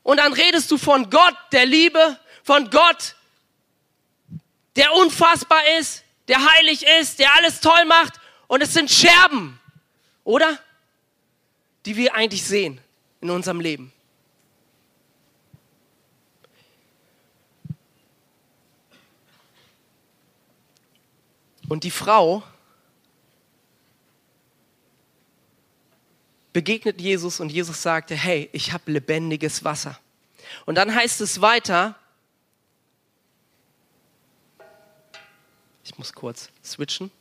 Und 0.08 0.22
dann 0.22 0.32
redest 0.32 0.72
du 0.72 0.78
von 0.78 1.10
Gott, 1.10 1.36
der 1.52 1.66
Liebe, 1.66 2.18
von 2.42 2.70
Gott, 2.70 3.18
der 4.78 4.94
unfassbar 4.94 5.60
ist, 5.78 6.02
der 6.30 6.50
heilig 6.54 6.86
ist, 7.02 7.20
der 7.20 7.36
alles 7.36 7.60
toll 7.60 7.84
macht. 7.84 8.14
Und 8.48 8.64
es 8.64 8.74
sind 8.74 8.90
Scherben, 8.90 9.60
oder? 10.24 10.58
Die 11.86 11.98
wir 11.98 12.16
eigentlich 12.16 12.46
sehen 12.46 12.80
in 13.20 13.32
unserem 13.32 13.60
Leben. 13.60 13.92
Und 21.68 21.84
die 21.84 21.92
Frau 21.92 22.44
begegnet 26.58 27.00
Jesus 27.00 27.40
und 27.40 27.52
Jesus 27.52 27.84
sagte, 27.84 28.16
hey, 28.16 28.50
ich 28.52 28.74
habe 28.74 28.92
lebendiges 28.92 29.64
Wasser. 29.64 30.00
Und 30.66 30.74
dann 30.74 30.96
heißt 30.96 31.22
es 31.22 31.40
weiter, 31.40 31.94
ich 35.84 35.96
muss 36.00 36.14
kurz 36.14 36.50
switchen. 36.66 37.12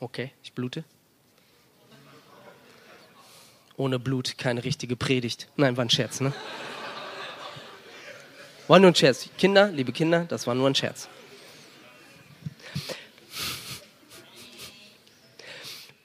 Okay, 0.00 0.32
ich 0.42 0.54
blute. 0.54 0.84
Ohne 3.76 3.98
Blut 3.98 4.38
keine 4.38 4.64
richtige 4.64 4.96
Predigt. 4.96 5.50
Nein, 5.56 5.76
war 5.76 5.84
ein 5.84 5.90
Scherz, 5.90 6.20
ne? 6.20 6.32
War 8.66 8.78
nur 8.78 8.92
ein 8.92 8.94
Scherz. 8.94 9.28
Kinder, 9.36 9.70
liebe 9.70 9.92
Kinder, 9.92 10.24
das 10.24 10.46
war 10.46 10.54
nur 10.54 10.70
ein 10.70 10.74
Scherz. 10.74 11.06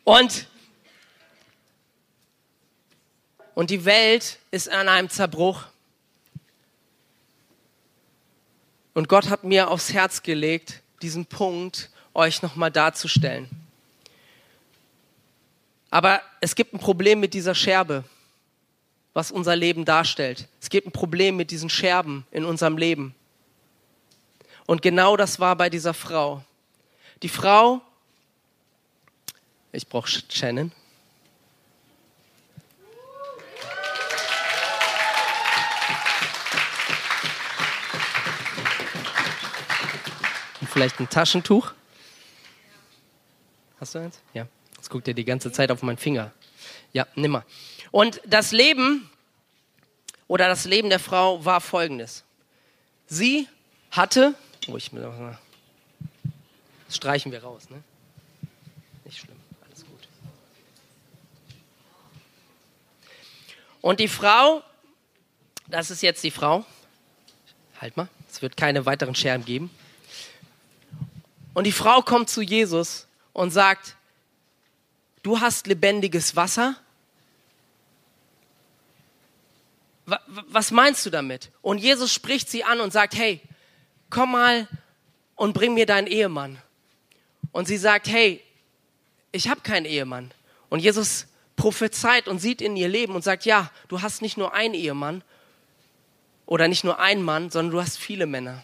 Und, 0.04 0.48
und 3.56 3.70
die 3.70 3.86
Welt 3.86 4.40
ist 4.52 4.70
an 4.70 4.90
einem 4.90 5.10
Zerbruch. 5.10 5.64
Und 8.94 9.10
Gott 9.10 9.30
hat 9.30 9.44
mir 9.44 9.70
aufs 9.70 9.94
Herz 9.94 10.22
gelegt, 10.22 10.82
diesen 11.02 11.26
Punkt 11.26 11.90
euch 12.14 12.42
nochmal 12.42 12.72
darzustellen. 12.72 13.50
Aber 15.90 16.22
es 16.42 16.56
gibt 16.56 16.74
ein 16.74 16.80
Problem 16.80 17.20
mit 17.20 17.34
dieser 17.34 17.56
Scherbe 17.56 18.04
was 19.14 19.32
unser 19.32 19.56
Leben 19.56 19.86
darstellt. 19.86 20.48
Es 20.60 20.70
gibt 20.70 20.88
ein 20.88 20.92
Problem 20.92 21.38
mit 21.38 21.52
diesen 21.52 21.70
Scherben 21.70 22.26
in 22.32 22.46
unserem 22.46 22.78
Leben. 22.78 23.16
Und 24.66 24.82
genau 24.82 25.16
das 25.18 25.40
war 25.40 25.56
bei 25.56 25.70
dieser 25.70 25.94
Frau. 25.94 26.44
Die 27.22 27.30
Frau, 27.30 27.82
ich 29.74 29.88
brauche 29.88 30.10
Shannon. 30.30 30.72
Und 40.62 40.70
vielleicht 40.70 41.00
ein 41.00 41.10
Taschentuch. 41.10 41.74
Hast 43.80 43.96
du 43.96 44.00
eins? 44.00 44.22
Ja. 44.34 44.48
Jetzt 44.78 44.90
guckt 44.90 45.08
ihr 45.08 45.14
die 45.14 45.26
ganze 45.26 45.52
Zeit 45.52 45.72
auf 45.72 45.82
meinen 45.82 45.98
Finger. 45.98 46.32
Ja, 46.94 47.08
nimm 47.16 47.32
mal. 47.32 47.46
Und 47.92 48.22
das 48.26 48.52
Leben 48.52 49.10
oder 50.28 50.48
das 50.48 50.66
Leben 50.66 50.90
der 50.90 51.00
Frau 51.00 51.44
war 51.44 51.62
folgendes. 51.62 52.24
Sie 53.08 53.48
hatte, 53.92 54.36
oh, 54.68 54.78
ich 54.78 54.92
das 56.94 56.96
streichen 56.96 57.32
wir 57.32 57.44
raus, 57.44 57.70
ne? 57.70 57.84
Nicht 59.06 59.20
schlimm, 59.20 59.38
alles 59.66 59.86
gut. 59.86 60.08
Und 63.84 64.00
die 64.00 64.08
Frau, 64.08 64.64
das 65.68 65.92
ist 65.92 66.02
jetzt 66.02 66.24
die 66.24 66.32
Frau, 66.32 66.66
halt 67.82 67.98
mal, 67.98 68.08
es 68.32 68.42
wird 68.42 68.56
keine 68.56 68.88
weiteren 68.88 69.14
Scherben 69.14 69.44
geben. 69.44 69.70
Und 71.54 71.66
die 71.66 71.74
Frau 71.74 72.02
kommt 72.02 72.30
zu 72.30 72.42
Jesus 72.42 73.08
und 73.34 73.52
sagt, 73.52 73.98
du 75.22 75.42
hast 75.42 75.68
lebendiges 75.68 76.36
Wasser 76.36 76.78
was 80.06 80.72
meinst 80.72 81.06
du 81.06 81.10
damit? 81.10 81.50
Und 81.62 81.78
Jesus 81.78 82.14
spricht 82.14 82.50
sie 82.50 82.64
an 82.64 82.82
und 82.82 82.92
sagt, 82.92 83.16
hey, 83.16 83.42
komm 84.10 84.34
mal 84.34 84.68
und 85.36 85.54
bring 85.54 85.74
mir 85.74 85.86
deinen 85.86 86.08
Ehemann. 86.08 86.62
Und 87.52 87.68
sie 87.68 87.78
sagt, 87.78 88.08
hey, 88.08 88.42
ich 89.32 89.48
habe 89.48 89.62
keinen 89.62 89.86
Ehemann. 89.86 90.34
Und 90.70 90.80
Jesus 90.80 91.28
prophezeit 91.56 92.28
und 92.28 92.40
sieht 92.40 92.62
in 92.62 92.76
ihr 92.76 92.88
Leben 92.88 93.16
und 93.16 93.24
sagt, 93.24 93.46
ja, 93.46 93.70
du 93.88 94.02
hast 94.02 94.22
nicht 94.22 94.38
nur 94.38 94.54
einen 94.54 94.74
Ehemann 94.74 95.24
oder 96.46 96.68
nicht 96.68 96.84
nur 96.84 97.00
einen 97.00 97.24
Mann, 97.24 97.50
sondern 97.50 97.72
du 97.72 97.82
hast 97.82 97.98
viele 97.98 98.26
Männer. 98.26 98.64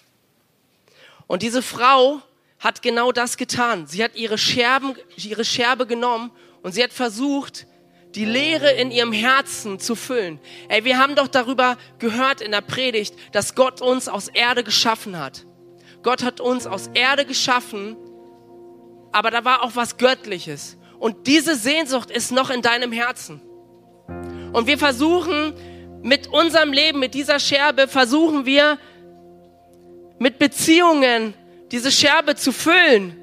Und 1.28 1.44
diese 1.44 1.62
Frau 1.62 2.22
hat 2.60 2.82
genau 2.82 3.12
das 3.12 3.38
getan. 3.38 3.88
Sie 3.88 4.04
hat 4.04 4.16
ihre, 4.16 4.38
Scherben, 4.38 4.96
ihre 5.16 5.46
Scherbe 5.46 5.86
genommen 5.86 6.32
und 6.62 6.74
sie 6.74 6.84
hat 6.84 6.92
versucht, 6.92 7.68
die 8.16 8.26
Leere 8.26 8.72
in 8.72 8.92
ihrem 8.92 9.14
Herzen 9.14 9.80
zu 9.80 9.96
füllen. 9.96 10.40
Ey, 10.68 10.84
wir 10.84 10.98
haben 10.98 11.16
doch 11.16 11.28
darüber 11.28 11.78
gehört 12.00 12.42
in 12.42 12.52
der 12.52 12.62
Predigt, 12.62 13.16
dass 13.32 13.56
Gott 13.56 13.82
uns 13.82 14.08
aus 14.08 14.28
Erde 14.28 14.64
geschaffen 14.64 15.18
hat. 15.18 15.46
Gott 16.02 16.24
hat 16.24 16.40
uns 16.40 16.66
aus 16.66 16.88
Erde 16.94 17.26
geschaffen, 17.26 17.96
aber 19.12 19.32
da 19.32 19.46
war 19.46 19.64
auch 19.64 19.76
was 19.76 19.98
Göttliches. 19.98 20.78
Und 21.00 21.28
diese 21.28 21.56
Sehnsucht 21.56 22.12
ist 22.12 22.32
noch 22.32 22.50
in 22.50 22.62
deinem 22.62 22.92
Herzen. 22.92 23.42
Und 24.52 24.68
wir 24.68 24.78
versuchen 24.78 25.54
mit 26.02 26.28
unserem 26.28 26.74
Leben, 26.74 27.00
mit 27.00 27.14
dieser 27.14 27.40
Scherbe, 27.40 27.88
versuchen 27.88 28.46
wir 28.46 28.78
mit 30.18 30.40
Beziehungen 30.40 31.34
diese 31.72 31.92
Scherbe 31.92 32.36
zu 32.36 32.52
füllen. 32.52 33.16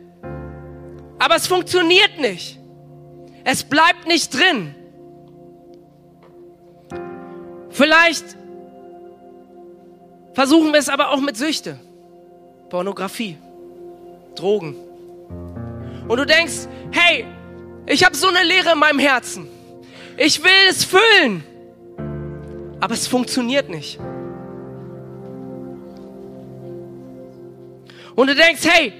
Aber 1.18 1.36
es 1.36 1.46
funktioniert 1.46 2.18
nicht. 2.18 2.58
Es 3.44 3.62
bleibt 3.62 4.06
nicht 4.06 4.34
drin. 4.34 4.74
Vielleicht 7.70 8.24
versuchen 10.32 10.72
wir 10.72 10.80
es 10.80 10.88
aber 10.88 11.10
auch 11.10 11.20
mit 11.20 11.36
Süchte, 11.36 11.78
Pornografie, 12.70 13.36
Drogen. 14.34 14.76
Und 16.08 16.16
du 16.18 16.24
denkst, 16.24 16.68
hey, 16.92 17.26
ich 17.86 18.04
habe 18.04 18.16
so 18.16 18.28
eine 18.28 18.42
Leere 18.42 18.72
in 18.72 18.78
meinem 18.78 18.98
Herzen. 18.98 19.48
Ich 20.16 20.42
will 20.42 20.50
es 20.68 20.84
füllen. 20.84 21.44
Aber 22.80 22.94
es 22.94 23.06
funktioniert 23.06 23.68
nicht. 23.68 23.98
Und 28.14 28.28
du 28.28 28.34
denkst, 28.34 28.62
hey, 28.64 28.92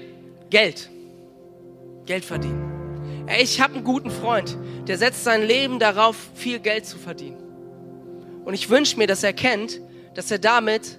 Geld. 0.49 0.89
Geld 2.05 2.23
verdienen. 2.23 3.25
Ey, 3.27 3.43
ich 3.43 3.59
habe 3.59 3.75
einen 3.75 3.83
guten 3.83 4.09
Freund, 4.09 4.57
der 4.87 4.97
setzt 4.97 5.23
sein 5.23 5.43
Leben 5.43 5.79
darauf, 5.79 6.15
viel 6.33 6.59
Geld 6.59 6.85
zu 6.85 6.97
verdienen. 6.97 7.43
Und 8.45 8.53
ich 8.53 8.69
wünsche 8.69 8.97
mir, 8.97 9.07
dass 9.07 9.23
er 9.23 9.33
kennt, 9.33 9.81
dass 10.13 10.31
er 10.31 10.39
damit 10.39 10.97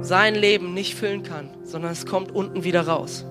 sein 0.00 0.34
Leben 0.34 0.74
nicht 0.74 0.94
füllen 0.94 1.22
kann, 1.24 1.50
sondern 1.64 1.90
es 1.90 2.06
kommt 2.06 2.30
unten 2.30 2.62
wieder 2.62 2.86
raus. 2.86 3.24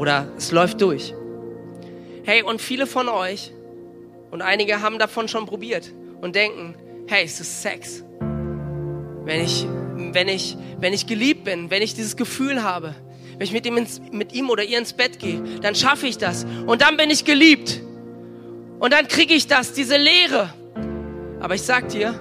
Oder 0.00 0.28
es 0.38 0.50
läuft 0.50 0.80
durch. 0.80 1.12
Hey, 2.24 2.42
und 2.42 2.62
viele 2.62 2.86
von 2.86 3.10
euch 3.10 3.52
und 4.30 4.40
einige 4.40 4.80
haben 4.80 4.98
davon 4.98 5.28
schon 5.28 5.44
probiert 5.44 5.92
und 6.22 6.34
denken, 6.34 6.74
hey, 7.06 7.22
es 7.26 7.38
ist 7.38 7.60
Sex. 7.60 8.02
Wenn 8.18 9.44
ich, 9.44 9.66
wenn 10.14 10.26
ich, 10.28 10.56
wenn 10.78 10.94
ich 10.94 11.06
geliebt 11.06 11.44
bin, 11.44 11.70
wenn 11.70 11.82
ich 11.82 11.92
dieses 11.92 12.16
Gefühl 12.16 12.62
habe, 12.62 12.94
wenn 13.32 13.42
ich 13.42 13.52
mit 13.52 13.66
ihm, 13.66 13.76
ins, 13.76 14.00
mit 14.10 14.32
ihm 14.32 14.48
oder 14.48 14.64
ihr 14.64 14.78
ins 14.78 14.94
Bett 14.94 15.18
gehe, 15.18 15.42
dann 15.60 15.74
schaffe 15.74 16.06
ich 16.06 16.16
das. 16.16 16.46
Und 16.64 16.80
dann 16.80 16.96
bin 16.96 17.10
ich 17.10 17.26
geliebt. 17.26 17.82
Und 18.78 18.94
dann 18.94 19.06
kriege 19.06 19.34
ich 19.34 19.48
das, 19.48 19.74
diese 19.74 19.98
Leere. 19.98 20.54
Aber 21.40 21.56
ich 21.56 21.62
sag 21.62 21.90
dir, 21.90 22.18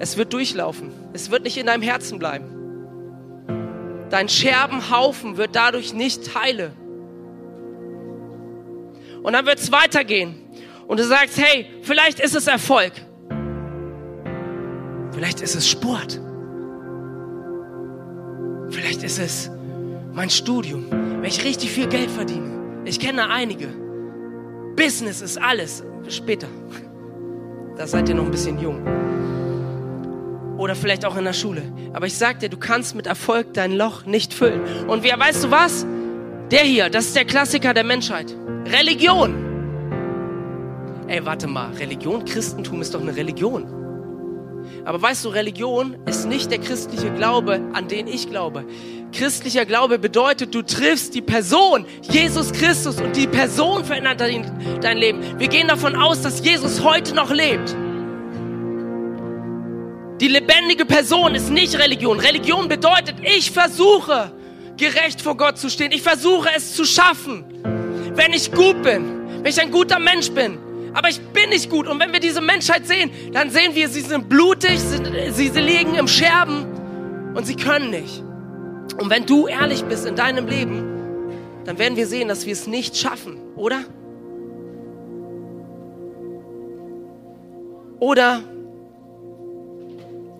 es 0.00 0.18
wird 0.18 0.34
durchlaufen. 0.34 0.92
Es 1.14 1.30
wird 1.30 1.44
nicht 1.44 1.56
in 1.56 1.64
deinem 1.64 1.82
Herzen 1.82 2.18
bleiben. 2.18 2.44
Dein 4.10 4.28
Scherbenhaufen 4.28 5.38
wird 5.38 5.56
dadurch 5.56 5.94
nicht 5.94 6.34
heile. 6.34 6.72
Und 9.22 9.32
dann 9.32 9.46
wird 9.46 9.58
es 9.58 9.70
weitergehen. 9.70 10.34
Und 10.86 10.98
du 10.98 11.04
sagst, 11.04 11.38
hey, 11.38 11.66
vielleicht 11.82 12.20
ist 12.20 12.34
es 12.34 12.46
Erfolg. 12.46 12.92
Vielleicht 15.12 15.40
ist 15.40 15.54
es 15.54 15.68
Sport. 15.68 16.20
Vielleicht 18.70 19.02
ist 19.02 19.18
es 19.18 19.50
mein 20.12 20.30
Studium, 20.30 20.86
wenn 20.90 21.24
ich 21.24 21.44
richtig 21.44 21.70
viel 21.70 21.86
Geld 21.86 22.10
verdiene. 22.10 22.82
Ich 22.84 22.98
kenne 22.98 23.28
einige. 23.28 23.68
Business 24.76 25.20
ist 25.20 25.40
alles. 25.40 25.84
Später. 26.08 26.48
Da 27.76 27.86
seid 27.86 28.08
ihr 28.08 28.14
noch 28.14 28.24
ein 28.24 28.30
bisschen 28.30 28.58
jung. 28.58 28.82
Oder 30.58 30.74
vielleicht 30.74 31.04
auch 31.04 31.16
in 31.16 31.24
der 31.24 31.32
Schule. 31.32 31.62
Aber 31.92 32.06
ich 32.06 32.16
sag 32.16 32.40
dir, 32.40 32.48
du 32.48 32.56
kannst 32.56 32.94
mit 32.94 33.06
Erfolg 33.06 33.54
dein 33.54 33.72
Loch 33.72 34.04
nicht 34.04 34.34
füllen. 34.34 34.62
Und 34.88 35.02
wer, 35.02 35.18
weißt 35.18 35.44
du 35.44 35.50
was? 35.50 35.86
Der 36.50 36.60
hier, 36.60 36.90
das 36.90 37.06
ist 37.06 37.16
der 37.16 37.24
Klassiker 37.24 37.72
der 37.72 37.84
Menschheit. 37.84 38.34
Religion. 38.66 39.34
Ey, 41.08 41.24
warte 41.24 41.46
mal. 41.46 41.72
Religion, 41.74 42.24
Christentum 42.24 42.80
ist 42.80 42.94
doch 42.94 43.00
eine 43.00 43.14
Religion. 43.14 43.66
Aber 44.84 45.02
weißt 45.02 45.24
du, 45.24 45.28
Religion 45.28 45.96
ist 46.06 46.26
nicht 46.26 46.50
der 46.50 46.58
christliche 46.58 47.10
Glaube, 47.12 47.60
an 47.72 47.88
den 47.88 48.06
ich 48.06 48.30
glaube. 48.30 48.64
Christlicher 49.12 49.66
Glaube 49.66 49.98
bedeutet, 49.98 50.54
du 50.54 50.62
triffst 50.62 51.14
die 51.14 51.20
Person, 51.20 51.84
Jesus 52.02 52.52
Christus, 52.52 53.00
und 53.00 53.14
die 53.14 53.26
Person 53.26 53.84
verändert 53.84 54.20
dein, 54.20 54.96
Leben. 54.96 55.20
Wir 55.38 55.48
gehen 55.48 55.68
davon 55.68 55.96
aus, 55.96 56.22
dass 56.22 56.44
Jesus 56.44 56.82
heute 56.82 57.14
noch 57.14 57.30
lebt. 57.30 57.76
Die 60.20 60.28
lebendige 60.28 60.84
Person 60.86 61.34
ist 61.34 61.50
nicht 61.50 61.78
Religion. 61.78 62.20
Religion 62.20 62.68
bedeutet, 62.68 63.16
ich 63.22 63.50
versuche, 63.50 64.32
gerecht 64.76 65.20
vor 65.20 65.36
Gott 65.36 65.58
zu 65.58 65.68
stehen. 65.68 65.92
Ich 65.92 66.02
versuche 66.02 66.48
es 66.56 66.74
zu 66.74 66.84
schaffen. 66.84 67.44
Wenn 68.14 68.32
ich 68.32 68.52
gut 68.52 68.82
bin, 68.82 69.42
wenn 69.42 69.46
ich 69.46 69.60
ein 69.60 69.70
guter 69.70 69.98
Mensch 69.98 70.30
bin, 70.30 70.58
aber 70.94 71.08
ich 71.08 71.20
bin 71.20 71.48
nicht 71.50 71.70
gut. 71.70 71.88
Und 71.88 71.98
wenn 72.00 72.12
wir 72.12 72.20
diese 72.20 72.40
Menschheit 72.40 72.86
sehen, 72.86 73.10
dann 73.32 73.50
sehen 73.50 73.74
wir, 73.74 73.88
sie 73.88 74.00
sind 74.00 74.28
blutig, 74.28 74.78
sie, 74.78 75.48
sie 75.48 75.60
liegen 75.60 75.94
im 75.94 76.08
Scherben 76.08 76.66
und 77.34 77.46
sie 77.46 77.56
können 77.56 77.90
nicht. 77.90 78.22
Und 78.98 79.08
wenn 79.10 79.24
du 79.24 79.46
ehrlich 79.46 79.84
bist 79.84 80.06
in 80.06 80.16
deinem 80.16 80.46
Leben, 80.46 80.84
dann 81.64 81.78
werden 81.78 81.96
wir 81.96 82.06
sehen, 82.06 82.28
dass 82.28 82.44
wir 82.44 82.52
es 82.52 82.66
nicht 82.66 82.96
schaffen, 82.96 83.38
oder? 83.56 83.84
Oder 87.98 88.42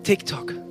TikTok. 0.03 0.62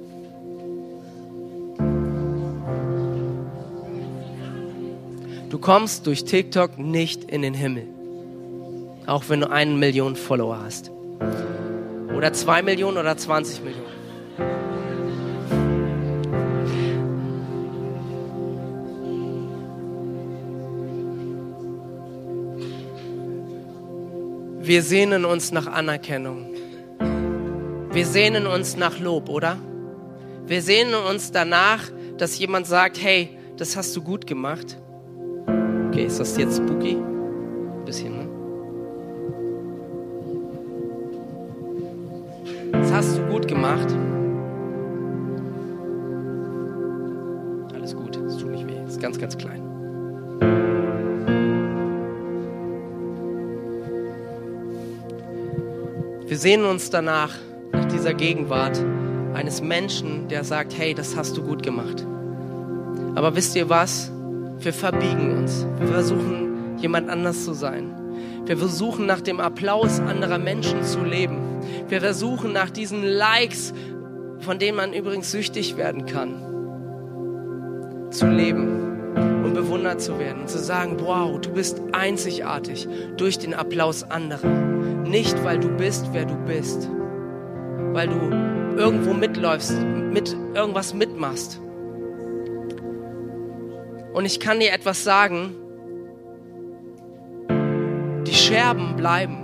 Du 5.53 5.59
kommst 5.59 6.07
durch 6.07 6.25
TikTok 6.25 6.79
nicht 6.79 7.25
in 7.25 7.43
den 7.43 7.53
Himmel. 7.53 7.87
Auch 9.05 9.25
wenn 9.29 9.43
du 9.43 9.51
eine 9.51 9.73
Million 9.73 10.17
Follower 10.17 10.59
hast. 10.65 10.91
Oder 12.17 12.33
zwei 12.33 12.63
Millionen 12.63 12.97
oder 12.97 13.15
20 13.15 13.63
Millionen. 13.63 13.93
Wir 24.63 24.83
sehnen 24.83 25.27
uns 25.27 25.53
nach 25.53 25.67
Anerkennung. 25.67 26.47
Wir 27.91 28.07
sehnen 28.07 28.47
uns 28.47 28.79
nach 28.79 28.99
Lob, 28.99 29.29
oder? 29.29 29.59
Wir 30.47 30.63
sehnen 30.63 30.95
uns 30.95 31.31
danach, 31.31 31.91
dass 32.17 32.39
jemand 32.39 32.67
sagt, 32.67 33.03
hey, 33.03 33.37
das 33.59 33.77
hast 33.77 33.95
du 33.95 34.01
gut 34.01 34.27
gemacht. 34.27 34.79
Okay, 35.93 36.07
ist 36.07 36.19
das 36.19 36.39
jetzt 36.39 36.57
spooky? 36.57 36.97
Ein 36.97 37.85
bisschen, 37.85 38.17
ne? 38.17 38.27
Das 42.73 42.91
hast 42.91 43.19
du 43.19 43.23
gut 43.27 43.47
gemacht. 43.47 43.95
Alles 47.75 47.95
gut, 47.95 48.17
es 48.17 48.39
tut 48.39 48.53
nicht 48.53 48.67
weh, 48.67 48.79
es 48.87 48.93
ist 48.93 49.03
ganz, 49.03 49.19
ganz 49.19 49.37
klein. 49.37 49.61
Wir 56.27 56.39
sehen 56.39 56.65
uns 56.65 56.89
danach, 56.89 57.35
nach 57.73 57.85
dieser 57.85 58.15
Gegenwart 58.15 58.83
eines 59.35 59.61
Menschen, 59.61 60.27
der 60.29 60.45
sagt, 60.45 60.73
hey, 60.75 60.95
das 60.95 61.19
hast 61.19 61.37
du 61.37 61.43
gut 61.43 61.63
gemacht. 61.63 62.07
Aber 63.15 63.37
wisst 63.37 63.55
ihr 63.57 63.69
was? 63.69 64.11
Wir 64.63 64.73
verbiegen 64.73 65.39
uns. 65.39 65.67
Wir 65.81 65.89
versuchen, 65.89 66.79
jemand 66.79 67.11
anders 67.11 67.45
zu 67.45 67.53
sein. 67.53 67.93
Wir 68.47 68.57
versuchen, 68.57 69.07
nach 69.07 69.21
dem 69.21 69.41
Applaus 69.41 69.99
anderer 69.99 70.39
Menschen 70.39 70.85
zu 70.85 71.03
leben. 71.03 71.39
Wir 71.89 72.01
versuchen, 72.01 72.53
nach 72.53 72.71
diesen 72.71 73.03
Likes, 73.03 73.75
von 74.39 74.61
denen 74.61 74.77
man 74.77 74.93
übrigens 74.93 75.33
süchtig 75.33 75.77
werden 75.77 76.07
kann, 76.07 76.35
zu 78.11 78.29
leben. 78.29 78.79
Und 79.45 79.55
bewundert 79.55 80.01
zu 80.01 80.19
werden 80.19 80.43
und 80.43 80.49
zu 80.49 80.59
sagen, 80.59 80.97
wow, 81.01 81.39
du 81.41 81.51
bist 81.51 81.83
einzigartig 81.93 82.89
durch 83.17 83.39
den 83.39 83.55
Applaus 83.55 84.05
anderer. 84.05 84.49
Nicht, 85.05 85.43
weil 85.45 85.59
du 85.59 85.69
bist, 85.69 86.07
wer 86.13 86.25
du 86.25 86.37
bist, 86.47 86.89
weil 87.93 88.09
du 88.09 88.79
irgendwo 88.81 89.13
mitläufst, 89.13 89.75
mit 90.13 90.35
irgendwas 90.55 90.95
mitmachst. 90.95 91.61
Und 94.13 94.25
ich 94.25 94.41
kann 94.41 94.61
dir 94.61 94.73
etwas 94.73 95.05
sagen, 95.05 95.55
die 98.27 98.35
Scherben 98.35 98.97
bleiben. 98.97 99.39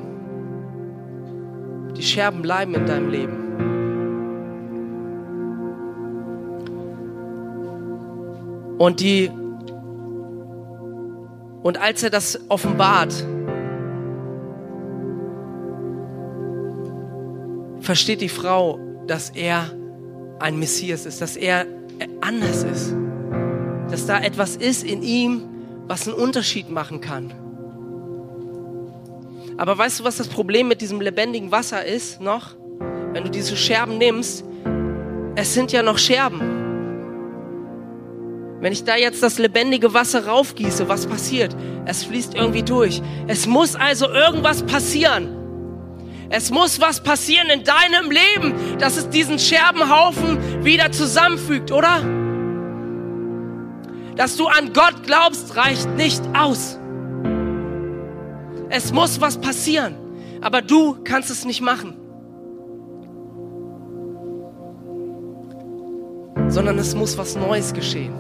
Die 1.97 2.03
Scherben 2.03 2.43
bleiben 2.43 2.75
in 2.75 2.87
deinem 2.87 3.11
Leben. 3.11 3.49
Und 8.79 9.01
die 9.01 9.31
und 11.63 11.79
als 11.79 12.03
er 12.03 12.11
das 12.11 12.41
offenbart, 12.49 13.13
versteht 17.81 18.21
die 18.21 18.29
Frau, 18.29 18.79
dass 19.07 19.31
er 19.31 19.71
ein 20.39 20.59
Messias 20.59 21.05
ist, 21.05 21.21
dass 21.21 21.37
er 21.37 21.67
anders 22.21 22.63
ist, 22.63 22.95
dass 23.91 24.07
da 24.07 24.21
etwas 24.21 24.57
ist 24.57 24.85
in 24.85 25.03
ihm, 25.03 25.43
was 25.87 26.07
einen 26.07 26.17
Unterschied 26.17 26.71
machen 26.71 27.01
kann. 27.01 27.33
Aber 29.57 29.77
weißt 29.77 30.01
du, 30.01 30.05
was 30.05 30.17
das 30.17 30.29
Problem 30.29 30.69
mit 30.69 30.81
diesem 30.81 31.01
lebendigen 31.01 31.51
Wasser 31.51 31.85
ist 31.85 32.21
noch? 32.21 32.55
Wenn 33.13 33.25
du 33.25 33.31
diese 33.31 33.57
Scherben 33.57 33.99
nimmst, 33.99 34.45
es 35.35 35.55
sind 35.55 35.73
ja 35.73 35.83
noch 35.83 35.99
Scherben. 35.99 36.41
Wenn 38.61 38.73
ich 38.73 38.85
da 38.85 38.97
jetzt 38.97 39.23
das 39.23 39.39
lebendige 39.39 39.95
Wasser 39.95 40.27
raufgieße, 40.27 40.89
was 40.89 41.07
passiert? 41.07 41.57
Es 41.87 42.05
fließt 42.05 42.35
irgendwie 42.35 42.63
durch. 42.63 43.01
Es 43.27 43.47
muss 43.47 43.75
also 43.75 44.09
irgendwas 44.09 44.63
passieren. 44.65 45.35
Es 46.31 46.51
muss 46.51 46.81
was 46.81 47.03
passieren 47.03 47.49
in 47.49 47.65
deinem 47.65 48.11
Leben, 48.11 48.79
dass 48.79 48.97
es 48.97 49.09
diesen 49.09 49.39
Scherbenhaufen 49.39 50.65
wieder 50.65 50.93
zusammenfügt, 50.93 51.73
oder? 51.73 52.03
Dass 54.19 54.37
du 54.37 54.49
an 54.49 54.73
Gott 54.73 55.05
glaubst, 55.05 55.57
reicht 55.57 55.89
nicht 55.97 56.21
aus. 56.37 56.77
Es 58.69 58.93
muss 58.93 59.21
was 59.21 59.39
passieren, 59.39 59.95
aber 60.41 60.61
du 60.61 60.97
kannst 61.05 61.31
es 61.31 61.45
nicht 61.45 61.61
machen. 61.61 61.95
Sondern 66.49 66.79
es 66.79 66.97
muss 66.97 67.17
was 67.17 67.37
Neues 67.37 67.73
geschehen. 67.73 68.15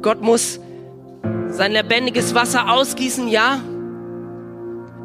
Gott 0.00 0.22
muss 0.22 0.60
sein 1.48 1.72
lebendiges 1.72 2.34
Wasser 2.34 2.70
ausgießen, 2.72 3.28
ja, 3.28 3.60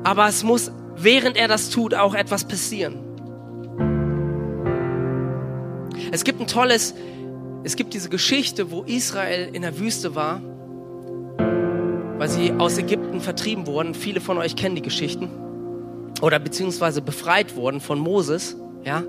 aber 0.06 0.30
es 0.30 0.42
muss, 0.42 0.72
während 0.96 1.36
er 1.36 1.50
das 1.50 1.70
tut, 1.70 1.94
auch 1.96 2.16
etwas 2.16 2.46
passieren. 2.46 2.98
Es 6.14 6.24
gibt 6.24 6.40
ein 6.40 6.48
tolles, 6.48 6.94
es 7.64 7.76
gibt 7.76 7.94
diese 7.94 8.10
Geschichte, 8.10 8.72
wo 8.72 8.84
Israel 8.84 9.50
in 9.54 9.62
der 9.62 9.78
Wüste 9.78 10.16
war, 10.16 10.42
weil 12.18 12.30
sie 12.30 12.54
aus 12.54 12.78
Ägypten 12.78 13.22
vertrieben 13.22 13.68
wurden. 13.68 13.94
Viele 13.94 14.20
von 14.20 14.38
euch 14.38 14.56
kennen 14.56 14.76
die 14.76 14.82
Geschichten. 14.82 15.30
Oder 16.22 16.40
beziehungsweise 16.40 17.02
befreit 17.02 17.56
wurden 17.56 17.80
von 17.80 18.00
Moses, 18.00 18.56
ja, 18.84 19.04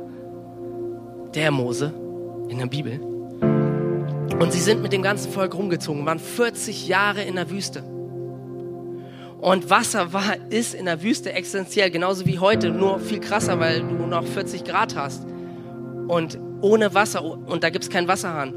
der 1.35 1.51
Mose 1.51 1.95
in 2.49 2.59
der 2.59 2.67
Bibel. 2.67 3.01
Und 4.39 4.53
sie 4.53 4.61
sind 4.61 4.83
mit 4.83 4.93
dem 4.93 5.03
ganzen 5.03 5.31
Volk 5.33 5.55
rumgezogen, 5.55 6.05
waren 6.05 6.19
40 6.19 6.89
Jahre 6.89 7.23
in 7.23 7.37
der 7.37 7.51
Wüste. 7.51 7.83
Und 9.41 9.71
Wasser 9.71 10.13
war, 10.13 10.37
ist 10.51 10.75
in 10.75 10.85
der 10.87 11.03
Wüste 11.03 11.33
essentiell, 11.33 11.91
genauso 11.91 12.27
wie 12.27 12.39
heute, 12.39 12.71
nur 12.71 13.01
viel 13.01 13.19
krasser, 13.19 13.59
weil 13.61 13.81
du 13.81 14.07
noch 14.07 14.25
40 14.25 14.65
Grad 14.65 14.95
hast. 14.95 15.27
Und 16.07 16.39
ohne 16.63 16.95
Wasser, 16.95 17.23
und 17.23 17.63
da 17.63 17.71
gibt 17.71 17.85
es 17.85 17.91
keinen 17.91 18.09
Wasserhahn, 18.09 18.55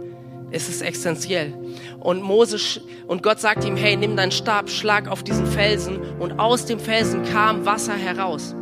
ist 0.51 0.69
es 0.69 0.81
essentiell. 0.81 1.53
Und 1.99 2.21
Moses, 2.21 2.79
und 3.07 3.23
Gott 3.23 3.39
sagte 3.39 3.67
ihm, 3.67 3.75
hey, 3.75 3.97
nimm 3.97 4.15
deinen 4.15 4.31
Stab, 4.31 4.69
schlag 4.69 5.09
auf 5.09 5.23
diesen 5.23 5.45
Felsen. 5.47 5.99
Und 6.19 6.39
aus 6.39 6.65
dem 6.65 6.79
Felsen 6.79 7.23
kam 7.23 7.65
Wasser 7.65 7.95
heraus. 7.95 8.55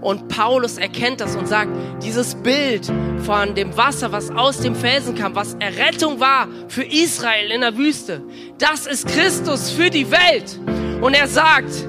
Und 0.00 0.28
Paulus 0.28 0.78
erkennt 0.78 1.20
das 1.20 1.36
und 1.36 1.48
sagt, 1.48 1.70
dieses 2.02 2.34
Bild 2.34 2.90
von 3.24 3.54
dem 3.54 3.76
Wasser, 3.76 4.12
was 4.12 4.30
aus 4.30 4.60
dem 4.60 4.74
Felsen 4.74 5.14
kam, 5.14 5.34
was 5.34 5.54
Errettung 5.54 6.20
war 6.20 6.48
für 6.68 6.84
Israel 6.84 7.50
in 7.50 7.62
der 7.62 7.76
Wüste, 7.76 8.22
das 8.58 8.86
ist 8.86 9.08
Christus 9.08 9.70
für 9.70 9.90
die 9.90 10.10
Welt. 10.10 10.58
Und 11.00 11.14
er 11.14 11.28
sagt, 11.28 11.88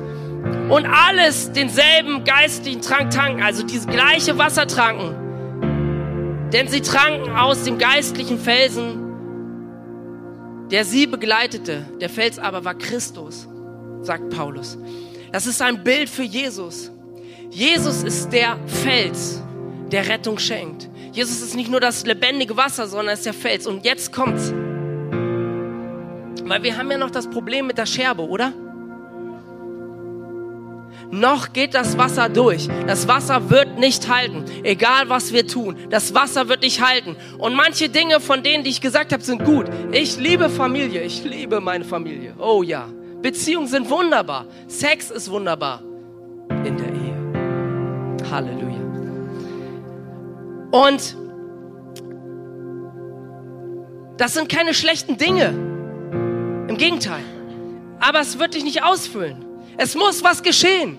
und 0.70 0.86
alles 0.86 1.52
denselben 1.52 2.24
geistlichen 2.24 2.82
Trank 2.82 3.12
tanken, 3.12 3.44
also 3.44 3.64
dieses 3.64 3.88
gleiche 3.88 4.38
Wasser 4.38 4.68
tranken. 4.68 5.27
Denn 6.54 6.68
sie 6.70 6.82
tranken 6.82 7.36
aus 7.36 7.64
dem 7.64 7.78
geistlichen 7.78 8.40
Felsen, 8.40 9.04
der 10.72 10.86
sie 10.86 11.06
begleitete. 11.08 11.86
Der 12.00 12.10
Fels 12.10 12.40
aber 12.40 12.64
war 12.64 12.76
Christus, 12.76 13.48
sagt 14.02 14.30
Paulus. 14.30 14.78
Das 15.32 15.46
ist 15.46 15.62
ein 15.62 15.84
Bild 15.84 16.10
für 16.10 16.24
Jesus. 16.24 16.90
Jesus 17.50 18.04
ist 18.04 18.30
der 18.32 18.58
Fels, 18.66 19.42
der 19.92 20.08
Rettung 20.08 20.38
schenkt. 20.40 20.90
Jesus 21.12 21.42
ist 21.42 21.56
nicht 21.56 21.70
nur 21.70 21.80
das 21.80 22.06
lebendige 22.06 22.56
Wasser, 22.56 22.88
sondern 22.88 23.14
ist 23.16 23.26
der 23.26 23.34
Fels. 23.34 23.68
Und 23.68 23.84
jetzt 23.86 24.14
kommt's. 24.14 24.54
Weil 26.44 26.64
wir 26.64 26.78
haben 26.78 26.90
ja 26.90 26.98
noch 26.98 27.12
das 27.12 27.30
Problem 27.30 27.68
mit 27.68 27.78
der 27.78 27.86
Scherbe, 27.86 28.22
oder? 28.22 28.54
Noch 31.12 31.54
geht 31.54 31.74
das 31.74 31.98
Wasser 31.98 32.28
durch. 32.28 32.68
Das 32.86 33.08
Wasser 33.08 33.50
wird 33.50 33.80
nicht 33.80 34.10
halten, 34.10 34.44
egal 34.64 35.10
was 35.10 35.32
wir 35.32 35.48
tun. 35.48 35.78
Das 35.90 36.14
Wasser 36.14 36.50
wird 36.50 36.62
nicht 36.62 36.86
halten. 36.86 37.16
Und 37.38 37.56
manche 37.56 37.90
Dinge 37.90 38.20
von 38.20 38.44
denen, 38.44 38.64
die 38.64 38.70
ich 38.70 38.82
gesagt 38.82 39.14
habe, 39.14 39.24
sind 39.24 39.46
gut. 39.46 39.68
Ich 39.92 40.18
liebe 40.18 40.50
Familie, 40.50 41.02
ich 41.04 41.24
liebe 41.24 41.62
meine 41.62 41.86
Familie. 41.86 42.34
Oh 42.38 42.62
ja. 42.62 42.90
Beziehungen 43.22 43.68
sind 43.68 43.90
wunderbar. 43.90 44.46
Sex 44.68 45.10
ist 45.10 45.32
wunderbar 45.32 45.82
in 46.66 46.78
der 46.78 46.88
Ehe. 46.88 48.30
Halleluja. 48.30 48.78
Und 50.72 51.16
das 54.18 54.34
sind 54.34 54.50
keine 54.50 54.74
schlechten 54.74 55.18
Dinge. 55.18 55.48
Im 56.68 56.78
Gegenteil. 56.78 57.24
Aber 58.00 58.20
es 58.20 58.40
wird 58.40 58.56
dich 58.56 58.64
nicht 58.64 58.84
ausfüllen. 58.84 59.47
Es 59.78 59.96
muss 59.96 60.24
was 60.24 60.42
geschehen. 60.42 60.98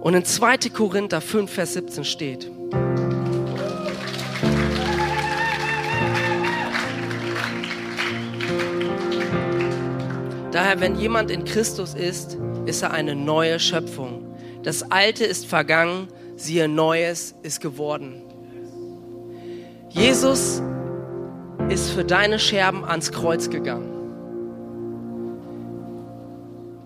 Und 0.00 0.14
in 0.14 0.24
2. 0.24 0.70
Korinther 0.74 1.20
5, 1.20 1.50
Vers 1.52 1.74
17 1.74 2.04
steht, 2.04 2.50
Daher, 10.50 10.80
wenn 10.80 10.98
jemand 10.98 11.30
in 11.30 11.44
Christus 11.44 11.94
ist, 11.94 12.36
ist 12.66 12.82
er 12.82 12.90
eine 12.92 13.14
neue 13.14 13.60
Schöpfung. 13.60 14.34
Das 14.64 14.90
Alte 14.90 15.24
ist 15.24 15.46
vergangen, 15.46 16.08
siehe 16.36 16.66
Neues 16.66 17.34
ist 17.42 17.60
geworden. 17.60 18.22
Jesus 19.90 20.60
ist 21.70 21.90
für 21.90 22.04
deine 22.04 22.40
Scherben 22.40 22.84
ans 22.84 23.12
Kreuz 23.12 23.48
gegangen. 23.48 23.88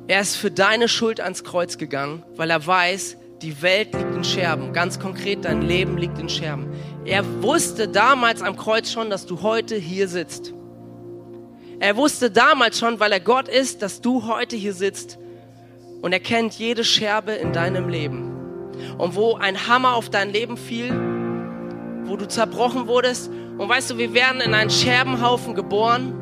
Er 0.08 0.20
ist 0.20 0.36
für 0.36 0.50
deine 0.50 0.88
Schuld 0.88 1.20
ans 1.20 1.42
Kreuz 1.42 1.78
gegangen, 1.78 2.22
weil 2.36 2.50
er 2.50 2.66
weiß, 2.66 3.16
die 3.40 3.62
Welt 3.62 3.94
liegt 3.94 4.14
in 4.14 4.24
Scherben. 4.24 4.74
Ganz 4.74 5.00
konkret, 5.00 5.46
dein 5.46 5.62
Leben 5.62 5.96
liegt 5.96 6.18
in 6.18 6.28
Scherben. 6.28 6.68
Er 7.06 7.24
wusste 7.42 7.88
damals 7.88 8.42
am 8.42 8.56
Kreuz 8.56 8.92
schon, 8.92 9.08
dass 9.08 9.24
du 9.24 9.40
heute 9.40 9.74
hier 9.74 10.06
sitzt. 10.06 10.52
Er 11.80 11.96
wusste 11.96 12.30
damals 12.30 12.78
schon, 12.78 13.00
weil 13.00 13.12
er 13.12 13.20
Gott 13.20 13.48
ist, 13.48 13.80
dass 13.80 14.02
du 14.02 14.26
heute 14.26 14.54
hier 14.54 14.74
sitzt. 14.74 15.18
Und 16.02 16.12
er 16.12 16.20
kennt 16.20 16.54
jede 16.58 16.84
Scherbe 16.84 17.32
in 17.32 17.54
deinem 17.54 17.88
Leben. 17.88 18.70
Und 18.98 19.14
wo 19.14 19.36
ein 19.36 19.66
Hammer 19.66 19.94
auf 19.94 20.10
dein 20.10 20.28
Leben 20.28 20.58
fiel, 20.58 20.92
wo 22.04 22.16
du 22.16 22.28
zerbrochen 22.28 22.86
wurdest. 22.86 23.30
Und 23.58 23.68
weißt 23.68 23.90
du, 23.90 23.98
wir 23.98 24.14
werden 24.14 24.40
in 24.40 24.54
einen 24.54 24.70
Scherbenhaufen 24.70 25.54
geboren. 25.54 26.20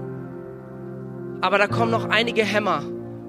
Aber 1.40 1.58
da 1.58 1.66
kommen 1.66 1.90
noch 1.90 2.08
einige 2.08 2.44
Hämmer. 2.44 2.84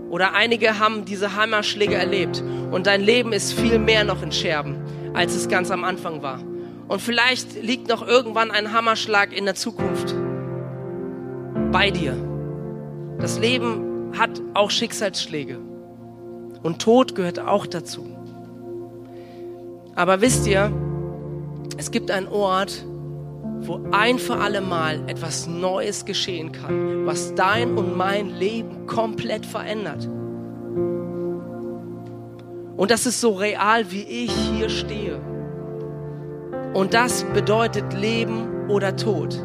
Oder 0.09 0.33
einige 0.33 0.79
haben 0.79 1.05
diese 1.05 1.35
Hammerschläge 1.35 1.95
erlebt. 1.95 2.43
Und 2.71 2.85
dein 2.85 3.01
Leben 3.01 3.33
ist 3.33 3.53
viel 3.53 3.79
mehr 3.79 4.03
noch 4.03 4.21
in 4.21 4.31
Scherben, 4.31 4.77
als 5.13 5.35
es 5.35 5.47
ganz 5.47 5.71
am 5.71 5.83
Anfang 5.83 6.21
war. 6.21 6.39
Und 6.87 7.01
vielleicht 7.01 7.61
liegt 7.61 7.87
noch 7.87 8.05
irgendwann 8.07 8.51
ein 8.51 8.73
Hammerschlag 8.73 9.35
in 9.35 9.45
der 9.45 9.55
Zukunft 9.55 10.13
bei 11.71 11.89
dir. 11.89 12.15
Das 13.19 13.39
Leben 13.39 14.11
hat 14.17 14.41
auch 14.53 14.69
Schicksalsschläge. 14.69 15.59
Und 16.61 16.81
Tod 16.81 17.15
gehört 17.15 17.39
auch 17.39 17.65
dazu. 17.65 18.05
Aber 19.95 20.21
wisst 20.21 20.45
ihr, 20.45 20.71
es 21.77 21.91
gibt 21.91 22.11
einen 22.11 22.27
Ort, 22.27 22.85
wo 23.61 23.79
ein 23.91 24.19
für 24.19 24.35
alle 24.35 24.61
Mal 24.61 25.01
etwas 25.07 25.47
Neues 25.47 26.05
geschehen 26.05 26.51
kann, 26.51 27.05
was 27.05 27.33
dein 27.35 27.77
und 27.77 27.97
mein 27.97 28.29
Leben 28.29 28.87
komplett 28.87 29.45
verändert. 29.45 30.07
Und 32.75 32.91
das 32.91 33.05
ist 33.05 33.21
so 33.21 33.33
real, 33.33 33.91
wie 33.91 34.01
ich 34.01 34.31
hier 34.31 34.69
stehe. 34.69 35.21
Und 36.73 36.93
das 36.93 37.23
bedeutet 37.33 37.93
Leben 37.93 38.67
oder 38.67 38.95
Tod. 38.95 39.39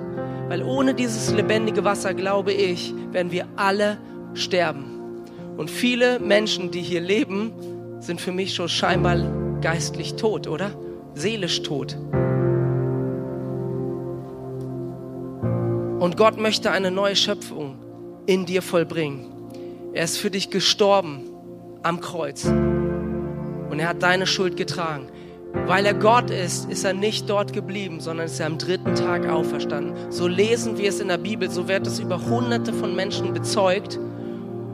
Weil 0.49 0.63
ohne 0.63 0.95
dieses 0.95 1.31
lebendige 1.33 1.85
Wasser, 1.85 2.15
glaube 2.15 2.53
ich, 2.53 2.95
werden 3.13 3.31
wir 3.31 3.47
alle 3.57 3.99
sterben. 4.33 5.25
Und 5.59 5.71
viele 5.71 6.21
Menschen, 6.21 6.71
die 6.71 6.81
hier 6.81 7.01
leben, 7.01 7.53
sind 8.01 8.21
für 8.21 8.33
mich 8.33 8.55
schon 8.55 8.69
scheinbar 8.69 9.17
geistlich 9.61 10.15
tot, 10.15 10.47
oder? 10.47 10.71
Seelisch 11.15 11.63
tot. 11.63 11.97
Und 15.99 16.17
Gott 16.17 16.39
möchte 16.39 16.71
eine 16.71 16.91
neue 16.91 17.17
Schöpfung 17.17 17.77
in 18.27 18.47
dir 18.47 18.63
vollbringen. 18.63 19.27
Er 19.93 20.05
ist 20.05 20.19
für 20.19 20.31
dich 20.31 20.51
gestorben 20.51 21.23
am 21.83 22.01
Kreuz. 22.01 22.45
Und 22.45 23.81
er 23.81 23.89
hat 23.89 24.03
deine 24.03 24.27
Schuld 24.27 24.57
getragen. 24.57 25.09
Weil 25.67 25.87
er 25.87 25.95
Gott 25.95 26.31
ist, 26.31 26.71
ist 26.71 26.85
er 26.85 26.93
nicht 26.93 27.29
dort 27.29 27.53
geblieben, 27.53 28.01
sondern 28.01 28.27
ist 28.27 28.39
er 28.39 28.47
am 28.47 28.59
dritten 28.59 28.95
Tag 28.95 29.27
auferstanden. 29.29 30.13
So 30.13 30.29
lesen 30.29 30.79
wir 30.79 30.89
es 30.89 31.01
in 31.01 31.09
der 31.09 31.19
Bibel, 31.19 31.51
so 31.51 31.67
wird 31.67 31.87
es 31.87 31.99
über 31.99 32.25
hunderte 32.27 32.73
von 32.73 32.95
Menschen 32.95 33.33
bezeugt. 33.33 33.99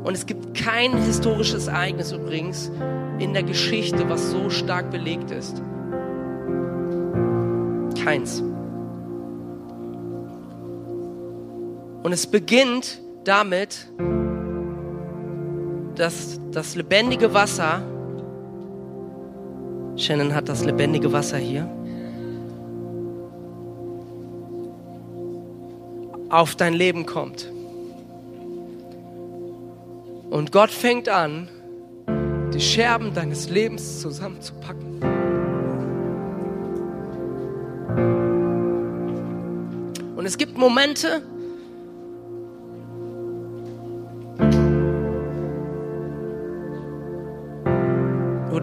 Und 0.03 0.15
es 0.15 0.27
gibt 0.27 0.55
kein 0.55 0.97
historisches 0.99 1.69
Ereignis 1.69 2.13
übrigens 2.13 2.71
in 3.19 3.33
der 3.33 3.45
Geschichte, 3.45 4.11
was 4.11 4.31
so 4.31 4.51
stark 4.51 4.91
belegt 4.91 5.31
ist. 5.31 5.63
Keins. 8.05 8.43
Und 12.05 12.13
es 12.13 12.29
beginnt 12.29 13.01
damit, 13.25 13.89
dass 15.97 16.39
das 16.53 16.77
lebendige 16.77 17.35
Wasser 17.35 17.83
Shannon 19.97 20.35
hat 20.35 20.49
das 20.49 20.65
lebendige 20.65 21.13
Wasser 21.13 21.39
hier. 21.39 21.71
Auf 26.31 26.57
dein 26.57 26.75
Leben 26.75 27.07
kommt. 27.07 27.51
Und 30.31 30.51
Gott 30.51 30.71
fängt 30.71 31.09
an, 31.09 31.49
die 32.53 32.61
Scherben 32.61 33.15
deines 33.15 33.49
Lebens 33.51 34.01
zusammenzupacken. 34.01 35.01
Und 40.17 40.27
es 40.27 40.37
gibt 40.37 40.59
Momente, 40.59 41.23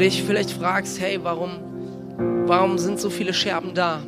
dich 0.02 0.24
vielleicht 0.24 0.52
fragst, 0.52 1.00
hey, 1.00 1.20
warum, 1.24 1.52
warum 2.46 2.78
sind 2.78 3.00
so 3.00 3.10
viele 3.10 3.34
Scherben 3.34 3.74
da? 3.74 4.02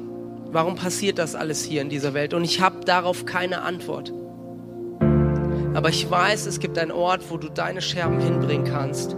Warum 0.51 0.75
passiert 0.75 1.17
das 1.19 1.36
alles 1.36 1.63
hier 1.63 1.82
in 1.82 1.89
dieser 1.89 2.13
Welt? 2.13 2.34
Und 2.34 2.43
ich 2.43 2.62
habe 2.62 2.84
darauf 2.86 3.25
keine 3.25 3.62
Antwort. 3.62 4.13
Aber 5.73 5.89
ich 5.89 6.10
weiß, 6.10 6.45
es 6.45 6.60
gibt 6.60 6.77
einen 6.77 6.91
Ort, 6.91 7.29
wo 7.29 7.38
du 7.38 7.49
deine 7.49 7.82
Scherben 7.82 8.19
hinbringen 8.19 8.65
kannst. 8.65 9.15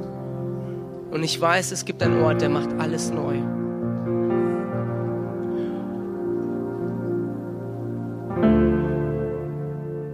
Und 1.11 1.23
ich 1.23 1.39
weiß, 1.39 1.71
es 1.71 1.85
gibt 1.85 2.01
einen 2.01 2.21
Ort, 2.21 2.41
der 2.41 2.49
macht 2.49 2.73
alles 2.79 3.11
neu. 3.11 3.35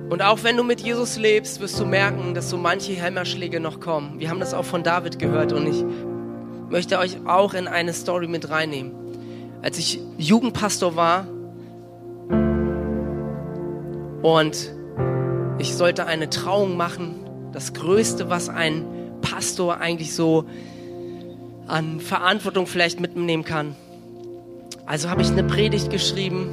Und 0.09 0.21
auch 0.21 0.43
wenn 0.43 0.57
du 0.57 0.63
mit 0.63 0.81
Jesus 0.81 1.17
lebst, 1.17 1.61
wirst 1.61 1.79
du 1.79 1.85
merken, 1.85 2.33
dass 2.33 2.49
so 2.49 2.57
manche 2.57 2.93
Hämmerschläge 2.93 3.59
noch 3.59 3.79
kommen. 3.79 4.19
Wir 4.19 4.29
haben 4.29 4.39
das 4.39 4.53
auch 4.53 4.65
von 4.65 4.83
David 4.83 5.19
gehört 5.19 5.53
und 5.53 5.67
ich 5.67 5.85
möchte 6.71 6.97
euch 6.99 7.17
auch 7.25 7.53
in 7.53 7.67
eine 7.67 7.93
Story 7.93 8.27
mit 8.27 8.49
reinnehmen. 8.49 8.93
Als 9.61 9.77
ich 9.77 9.99
Jugendpastor 10.17 10.95
war 10.95 11.27
und 14.23 14.71
ich 15.59 15.75
sollte 15.75 16.07
eine 16.07 16.29
Trauung 16.29 16.77
machen, 16.77 17.15
das 17.51 17.73
Größte, 17.73 18.29
was 18.29 18.49
ein 18.49 18.85
Pastor 19.21 19.77
eigentlich 19.79 20.15
so 20.15 20.45
an 21.67 21.99
Verantwortung 21.99 22.65
vielleicht 22.65 22.99
mitnehmen 22.99 23.43
kann. 23.43 23.75
Also 24.85 25.09
habe 25.09 25.21
ich 25.21 25.29
eine 25.29 25.43
Predigt 25.43 25.89
geschrieben. 25.89 26.49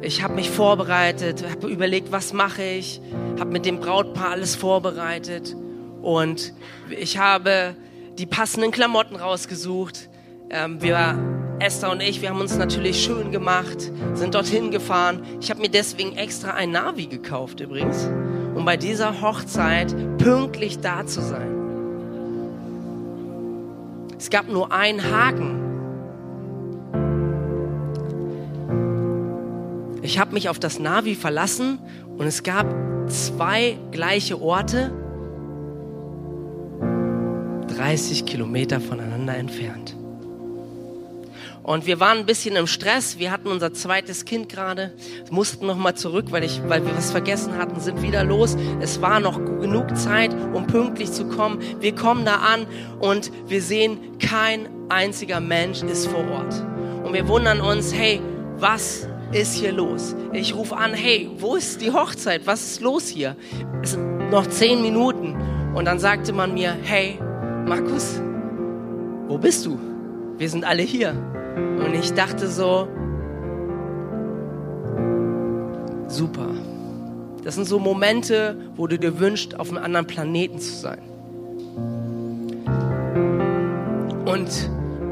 Ich 0.00 0.22
habe 0.22 0.34
mich 0.34 0.50
vorbereitet, 0.50 1.44
habe 1.48 1.68
überlegt, 1.68 2.10
was 2.10 2.32
mache 2.32 2.62
ich, 2.62 3.00
habe 3.38 3.50
mit 3.50 3.66
dem 3.66 3.78
Brautpaar 3.78 4.30
alles 4.30 4.56
vorbereitet 4.56 5.54
und 6.00 6.52
ich 6.90 7.18
habe 7.18 7.76
die 8.18 8.26
passenden 8.26 8.70
Klamotten 8.70 9.16
rausgesucht. 9.16 10.08
Ähm, 10.50 10.82
wir, 10.82 11.18
Esther 11.58 11.90
und 11.90 12.00
ich, 12.00 12.20
wir 12.20 12.30
haben 12.30 12.40
uns 12.40 12.56
natürlich 12.56 13.02
schön 13.02 13.30
gemacht, 13.30 13.90
sind 14.14 14.34
dorthin 14.34 14.70
gefahren. 14.70 15.22
Ich 15.40 15.50
habe 15.50 15.60
mir 15.60 15.70
deswegen 15.70 16.16
extra 16.16 16.54
ein 16.54 16.72
Navi 16.72 17.06
gekauft 17.06 17.60
übrigens, 17.60 18.08
um 18.54 18.64
bei 18.64 18.76
dieser 18.76 19.20
Hochzeit 19.20 19.94
pünktlich 20.18 20.80
da 20.80 21.06
zu 21.06 21.22
sein. 21.22 21.52
Es 24.18 24.30
gab 24.30 24.48
nur 24.48 24.72
einen 24.72 25.02
Haken. 25.02 25.58
Ich 30.02 30.18
habe 30.18 30.32
mich 30.34 30.48
auf 30.48 30.58
das 30.58 30.78
Navi 30.78 31.14
verlassen 31.14 31.78
und 32.18 32.26
es 32.26 32.42
gab 32.42 32.66
zwei 33.08 33.78
gleiche 33.90 34.40
Orte, 34.40 34.92
30 37.76 38.26
Kilometer 38.26 38.80
voneinander 38.80 39.36
entfernt. 39.36 39.96
Und 41.62 41.86
wir 41.86 42.00
waren 42.00 42.18
ein 42.18 42.26
bisschen 42.26 42.56
im 42.56 42.66
Stress. 42.66 43.18
Wir 43.18 43.30
hatten 43.30 43.46
unser 43.46 43.72
zweites 43.72 44.24
Kind 44.24 44.48
gerade, 44.48 44.92
mussten 45.30 45.66
noch 45.66 45.76
mal 45.76 45.94
zurück, 45.94 46.26
weil, 46.30 46.42
ich, 46.42 46.60
weil 46.66 46.84
wir 46.84 46.96
was 46.96 47.12
vergessen 47.12 47.56
hatten, 47.56 47.78
sind 47.80 48.02
wieder 48.02 48.24
los. 48.24 48.56
Es 48.80 49.00
war 49.00 49.20
noch 49.20 49.38
genug 49.38 49.96
Zeit, 49.96 50.34
um 50.52 50.66
pünktlich 50.66 51.12
zu 51.12 51.26
kommen. 51.26 51.60
Wir 51.80 51.94
kommen 51.94 52.24
da 52.24 52.36
an 52.36 52.66
und 52.98 53.30
wir 53.46 53.62
sehen, 53.62 54.18
kein 54.18 54.68
einziger 54.88 55.40
Mensch 55.40 55.82
ist 55.82 56.08
vor 56.08 56.28
Ort. 56.30 56.54
Und 57.04 57.14
wir 57.14 57.28
wundern 57.28 57.60
uns, 57.60 57.94
hey, 57.94 58.20
was 58.58 59.06
ist 59.30 59.54
hier 59.54 59.72
los? 59.72 60.16
Ich 60.32 60.54
rufe 60.54 60.76
an, 60.76 60.94
hey, 60.94 61.30
wo 61.38 61.54
ist 61.54 61.80
die 61.80 61.92
Hochzeit? 61.92 62.42
Was 62.44 62.62
ist 62.62 62.80
los 62.80 63.06
hier? 63.06 63.36
Es 63.82 63.92
sind 63.92 64.30
noch 64.30 64.48
zehn 64.48 64.82
Minuten. 64.82 65.36
Und 65.74 65.84
dann 65.84 66.00
sagte 66.00 66.32
man 66.32 66.54
mir, 66.54 66.76
hey, 66.82 67.18
Markus, 67.66 68.20
wo 69.28 69.38
bist 69.38 69.64
du? 69.64 69.78
Wir 70.36 70.48
sind 70.50 70.64
alle 70.64 70.82
hier. 70.82 71.14
Und 71.56 71.94
ich 71.94 72.12
dachte 72.12 72.48
so, 72.48 72.88
super. 76.08 76.48
Das 77.44 77.54
sind 77.54 77.66
so 77.66 77.78
Momente, 77.78 78.56
wo 78.76 78.86
du 78.86 78.98
dir 78.98 79.18
wünschst, 79.18 79.58
auf 79.58 79.70
einem 79.70 79.82
anderen 79.82 80.06
Planeten 80.06 80.58
zu 80.58 80.72
sein. 80.72 80.98
Und 84.26 84.50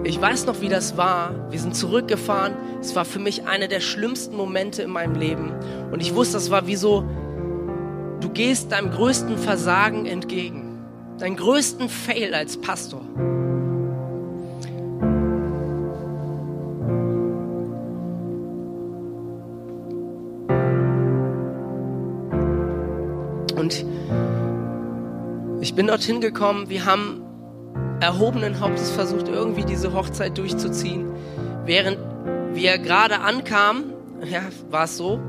ich 0.05 0.21
weiß 0.21 0.47
noch, 0.47 0.61
wie 0.61 0.69
das 0.69 0.97
war. 0.97 1.35
Wir 1.51 1.61
sind 1.61 1.77
zurückgefahren. 1.77 2.55
Es 2.81 2.97
war 2.97 3.05
für 3.05 3.21
mich 3.21 3.47
einer 3.47 3.69
der 3.69 3.81
schlimmsten 3.81 4.37
Momente 4.37 4.83
in 4.83 4.91
meinem 4.91 5.15
Leben. 5.15 5.53
Und 5.93 6.03
ich 6.03 6.15
wusste, 6.15 6.35
das 6.35 6.51
war 6.51 6.67
wie 6.67 6.77
so, 6.77 7.05
du 8.21 8.29
gehst 8.29 8.73
deinem 8.73 8.91
größten 8.91 9.39
Versagen 9.39 10.07
entgegen 10.07 10.70
deinen 11.21 11.37
größten 11.37 11.89
Fail 11.89 12.35
als 12.35 12.57
Pastor? 12.57 13.03
Und 23.57 23.85
ich 25.61 25.75
bin 25.75 25.87
dorthin 25.87 26.21
gekommen, 26.21 26.71
wir 26.71 26.87
haben 26.87 27.23
erhobenen 28.01 28.61
Hauptes 28.61 28.91
versucht, 28.91 29.29
irgendwie 29.29 29.65
diese 29.65 29.93
Hochzeit 29.93 30.39
durchzuziehen. 30.39 31.13
Während 31.67 31.99
wir 32.55 32.79
gerade 32.79 33.21
ankamen, 33.21 33.93
ja, 34.25 34.43
war 34.71 34.85
es 34.85 34.97
so, 34.97 35.21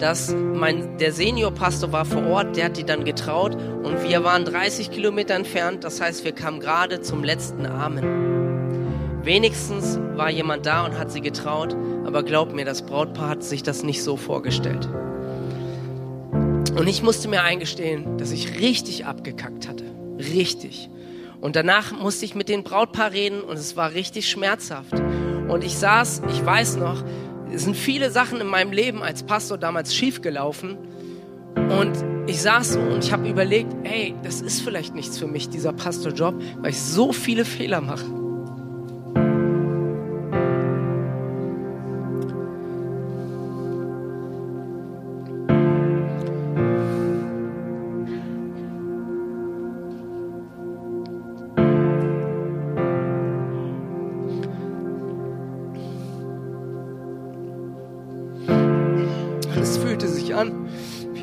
dass 0.00 0.34
mein, 0.34 0.98
der 0.98 1.12
Seniorpastor 1.12 1.92
war 1.92 2.04
vor 2.04 2.26
Ort, 2.26 2.56
der 2.56 2.66
hat 2.66 2.76
die 2.76 2.84
dann 2.84 3.04
getraut 3.04 3.54
und 3.54 4.02
wir 4.02 4.24
waren 4.24 4.44
30 4.44 4.90
Kilometer 4.90 5.34
entfernt, 5.34 5.84
das 5.84 6.00
heißt, 6.00 6.24
wir 6.24 6.32
kamen 6.32 6.60
gerade 6.60 7.00
zum 7.00 7.22
letzten 7.22 7.66
Amen. 7.66 9.20
Wenigstens 9.22 9.98
war 10.14 10.30
jemand 10.30 10.64
da 10.64 10.86
und 10.86 10.98
hat 10.98 11.12
sie 11.12 11.20
getraut, 11.20 11.76
aber 12.06 12.22
glaub 12.22 12.54
mir, 12.54 12.64
das 12.64 12.82
Brautpaar 12.82 13.28
hat 13.28 13.44
sich 13.44 13.62
das 13.62 13.82
nicht 13.82 14.02
so 14.02 14.16
vorgestellt. 14.16 14.88
Und 16.76 16.86
ich 16.88 17.02
musste 17.02 17.28
mir 17.28 17.42
eingestehen, 17.42 18.16
dass 18.16 18.32
ich 18.32 18.58
richtig 18.58 19.04
abgekackt 19.04 19.68
hatte. 19.68 19.84
Richtig. 20.18 20.88
Und 21.40 21.56
danach 21.56 21.92
musste 21.92 22.24
ich 22.24 22.34
mit 22.34 22.48
dem 22.48 22.64
Brautpaar 22.64 23.12
reden 23.12 23.42
und 23.42 23.58
es 23.58 23.76
war 23.76 23.92
richtig 23.92 24.30
schmerzhaft. 24.30 24.94
Und 25.48 25.64
ich 25.64 25.76
saß, 25.76 26.22
ich 26.30 26.44
weiß 26.44 26.76
noch, 26.76 27.02
es 27.52 27.64
sind 27.64 27.76
viele 27.76 28.10
Sachen 28.10 28.40
in 28.40 28.46
meinem 28.46 28.72
Leben 28.72 29.02
als 29.02 29.22
Pastor 29.22 29.58
damals 29.58 29.94
schiefgelaufen. 29.94 30.78
Und 31.54 31.92
ich 32.26 32.40
saß 32.40 32.74
so 32.74 32.80
und 32.80 33.04
ich 33.04 33.12
habe 33.12 33.28
überlegt, 33.28 33.72
ey, 33.84 34.14
das 34.22 34.40
ist 34.40 34.60
vielleicht 34.60 34.94
nichts 34.94 35.18
für 35.18 35.26
mich, 35.26 35.48
dieser 35.48 35.72
Pastorjob, 35.72 36.34
weil 36.60 36.70
ich 36.70 36.80
so 36.80 37.12
viele 37.12 37.44
Fehler 37.44 37.80
mache. 37.80 38.19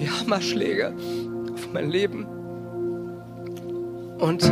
Hammerschläge 0.10 0.94
auf 1.54 1.70
mein 1.74 1.90
Leben. 1.90 2.26
Und 4.20 4.52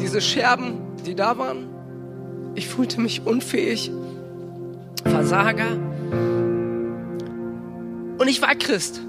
diese 0.00 0.20
Scherben, 0.20 0.80
die 1.06 1.14
da 1.14 1.38
waren, 1.38 1.68
ich 2.54 2.68
fühlte 2.68 3.00
mich 3.00 3.26
unfähig, 3.26 3.90
Versager. 5.04 5.78
Und 8.18 8.28
ich 8.28 8.40
war 8.42 8.54
Christ. 8.54 9.02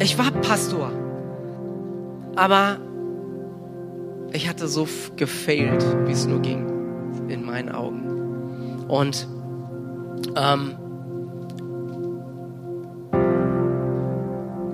Ich 0.00 0.18
war 0.18 0.30
Pastor. 0.30 0.92
Aber 2.36 2.78
ich 4.32 4.48
hatte 4.48 4.68
so 4.68 4.86
gefailt, 5.16 5.84
wie 6.06 6.12
es 6.12 6.26
nur 6.26 6.40
ging, 6.40 6.66
in 7.28 7.44
meinen 7.44 7.70
Augen. 7.70 8.84
Und 8.88 9.26
ähm, 10.34 10.76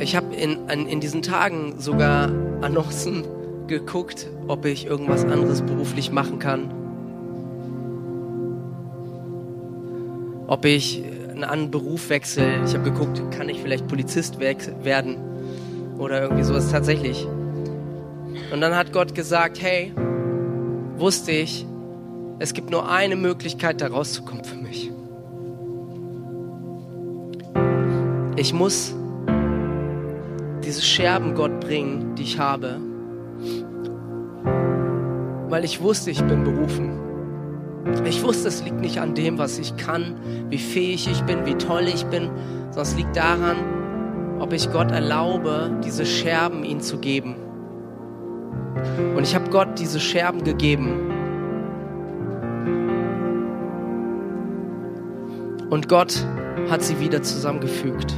Ich 0.03 0.17
habe 0.17 0.35
in, 0.35 0.69
in 0.69 0.99
diesen 0.99 1.23
Tagen 1.23 1.79
sogar 1.79 2.29
Annoncen 2.61 3.25
geguckt, 3.69 4.29
ob 4.49 4.65
ich 4.65 4.85
irgendwas 4.85 5.25
anderes 5.25 5.63
beruflich 5.63 6.11
machen 6.11 6.41
kann. 6.41 6.75
Ob 10.49 10.65
ich 10.65 11.05
einen 11.31 11.45
anderen 11.45 11.71
Beruf 11.71 12.11
wechsle. 12.11 12.65
Ich 12.67 12.75
habe 12.75 12.91
geguckt, 12.91 13.23
kann 13.31 13.49
ich 13.49 13.63
vielleicht 13.63 13.87
Polizist 13.87 14.41
werden 14.41 15.19
oder 15.99 16.21
irgendwie 16.21 16.43
sowas 16.43 16.69
tatsächlich. 16.73 17.25
Und 18.53 18.61
dann 18.61 18.75
hat 18.75 18.93
Gott 18.93 19.15
gesagt, 19.15 19.63
hey, 19.63 19.93
wusste 20.97 21.31
ich, 21.31 21.65
es 22.41 22.55
gibt 22.55 22.71
nur 22.71 22.91
eine 22.91 23.15
Möglichkeit, 23.15 23.81
da 23.81 23.87
rauszukommen 23.87 24.45
für 24.45 24.57
mich. 24.57 24.91
Ich 28.37 28.55
muss 28.55 28.95
diese 30.65 30.81
Scherben 30.81 31.35
Gott 31.35 31.61
bringen, 31.61 32.15
die 32.15 32.23
ich 32.23 32.39
habe. 32.39 32.81
Weil 35.49 35.65
ich 35.65 35.83
wusste, 35.83 36.11
ich 36.11 36.23
bin 36.25 36.43
berufen. 36.45 36.99
Ich 38.07 38.23
wusste, 38.23 38.49
es 38.49 38.65
liegt 38.65 38.81
nicht 38.81 38.99
an 38.99 39.15
dem, 39.15 39.39
was 39.39 39.59
ich 39.59 39.77
kann, 39.77 40.17
wie 40.49 40.59
fähig 40.59 41.09
ich 41.11 41.23
bin, 41.25 41.45
wie 41.45 41.57
toll 41.57 41.83
ich 41.83 42.07
bin, 42.07 42.31
sondern 42.71 42.83
es 42.83 42.97
liegt 42.97 43.17
daran, 43.17 43.57
ob 44.39 44.53
ich 44.53 44.71
Gott 44.73 44.91
erlaube, 44.91 45.79
diese 45.85 46.07
Scherben 46.07 46.65
ihm 46.65 46.81
zu 46.81 46.99
geben. 46.99 47.35
Und 49.15 49.23
ich 49.25 49.35
habe 49.35 49.51
Gott 49.51 49.79
diese 49.79 50.01
Scherben 50.01 50.43
gegeben. 50.43 51.11
Und 55.69 55.89
Gott 55.89 56.25
hat 56.71 56.83
sie 56.83 57.01
wieder 57.01 57.23
zusammengefügt. 57.23 58.15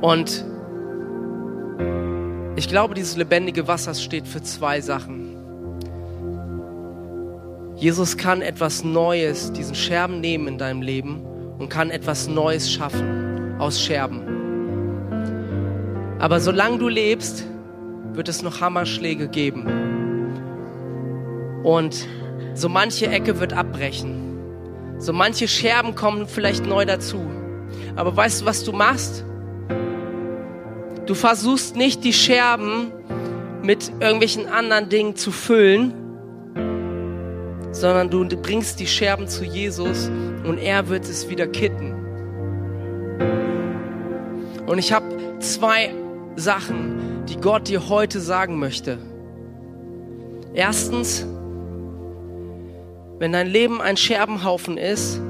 Und 0.00 0.44
ich 2.56 2.68
glaube, 2.68 2.94
dieses 2.94 3.16
lebendige 3.16 3.68
Wasser 3.68 3.94
steht 3.94 4.26
für 4.26 4.42
zwei 4.42 4.80
Sachen. 4.80 5.36
Jesus 7.76 8.16
kann 8.16 8.42
etwas 8.42 8.82
Neues, 8.82 9.52
diesen 9.52 9.76
Scherben 9.76 10.20
nehmen 10.20 10.48
in 10.48 10.58
deinem 10.58 10.82
Leben 10.82 11.22
und 11.58 11.68
kann 11.68 11.90
etwas 11.90 12.28
Neues 12.28 12.70
schaffen 12.70 13.56
aus 13.60 13.80
Scherben. 13.80 14.22
Aber 16.18 16.40
solange 16.40 16.78
du 16.78 16.88
lebst, 16.88 17.44
wird 18.12 18.28
es 18.28 18.42
noch 18.42 18.60
Hammerschläge 18.60 19.28
geben. 19.28 19.64
Und 21.62 22.08
so 22.54 22.68
manche 22.68 23.06
Ecke 23.06 23.38
wird 23.38 23.52
abbrechen. 23.52 24.27
So 24.98 25.12
manche 25.12 25.46
Scherben 25.46 25.94
kommen 25.94 26.26
vielleicht 26.26 26.66
neu 26.66 26.84
dazu. 26.84 27.30
Aber 27.96 28.16
weißt 28.16 28.42
du, 28.42 28.46
was 28.46 28.64
du 28.64 28.72
machst? 28.72 29.24
Du 31.06 31.14
versuchst 31.14 31.76
nicht 31.76 32.04
die 32.04 32.12
Scherben 32.12 32.92
mit 33.62 33.90
irgendwelchen 34.00 34.46
anderen 34.46 34.88
Dingen 34.88 35.16
zu 35.16 35.30
füllen, 35.30 35.94
sondern 37.70 38.10
du 38.10 38.26
bringst 38.36 38.80
die 38.80 38.86
Scherben 38.86 39.28
zu 39.28 39.44
Jesus 39.44 40.10
und 40.44 40.58
er 40.58 40.88
wird 40.88 41.04
es 41.04 41.28
wieder 41.28 41.46
kitten. 41.46 41.94
Und 44.66 44.78
ich 44.78 44.92
habe 44.92 45.38
zwei 45.40 45.94
Sachen, 46.36 47.24
die 47.26 47.36
Gott 47.36 47.68
dir 47.68 47.88
heute 47.88 48.20
sagen 48.20 48.58
möchte. 48.58 48.98
Erstens, 50.54 51.26
wenn 53.18 53.32
dein 53.32 53.48
Leben 53.48 53.80
ein 53.80 53.96
Scherbenhaufen 53.96 54.78
ist, 54.78 55.20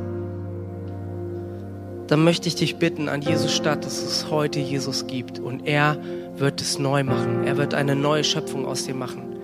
dann 2.07 2.24
möchte 2.24 2.48
ich 2.48 2.55
dich 2.55 2.77
bitten 2.77 3.09
an 3.09 3.20
Jesus 3.22 3.55
Stadt, 3.55 3.85
dass 3.85 4.03
es 4.03 4.31
heute 4.31 4.61
Jesus 4.61 5.07
gibt 5.07 5.38
und 5.38 5.66
er 5.66 5.98
wird 6.37 6.61
es 6.61 6.79
neu 6.79 7.05
machen. 7.05 7.44
Er 7.44 7.57
wird 7.57 7.74
eine 7.74 7.94
neue 7.94 8.24
Schöpfung 8.24 8.66
aus 8.66 8.85
dir 8.85 8.94
machen. 8.94 9.37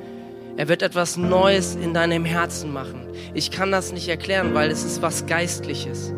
Er 0.57 0.69
wird 0.69 0.83
etwas 0.83 1.17
Neues 1.17 1.75
in 1.75 1.95
deinem 1.95 2.25
Herzen 2.25 2.73
machen. 2.73 3.09
Ich 3.35 3.51
kann 3.51 3.71
das 3.73 3.93
nicht 3.93 4.09
erklären, 4.09 4.55
weil 4.55 4.71
es 4.71 4.85
ist 4.85 5.03
was 5.03 5.27
Geistliches. 5.27 6.13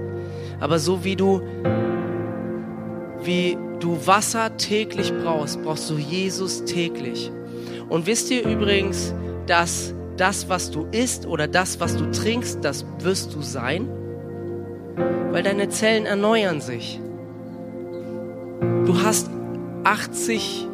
Aber 0.61 0.79
so 0.79 1.05
wie 1.05 1.17
du, 1.17 1.41
wie 3.23 3.57
du 3.81 4.07
Wasser 4.07 4.57
täglich 4.57 5.13
brauchst, 5.23 5.63
brauchst 5.63 5.91
du 5.91 5.97
Jesus 5.97 6.65
täglich. 6.65 7.31
Und 7.89 8.07
wisst 8.07 8.31
ihr 8.31 8.47
übrigens, 8.47 9.15
dass 9.47 9.95
das, 10.17 10.49
was 10.49 10.71
du 10.71 10.87
isst 10.93 11.27
oder 11.27 11.49
das, 11.49 11.81
was 11.81 11.97
du 11.97 12.11
trinkst, 12.11 12.65
das 12.65 12.85
wirst 13.01 13.35
du 13.35 13.43
sein? 13.43 13.89
weil 15.37 15.43
deine 15.43 15.69
Zellen 15.69 16.07
erneuern 16.07 16.63
sich. 16.63 16.99
Du 18.87 19.03
hast 19.03 19.29
80 19.85 20.67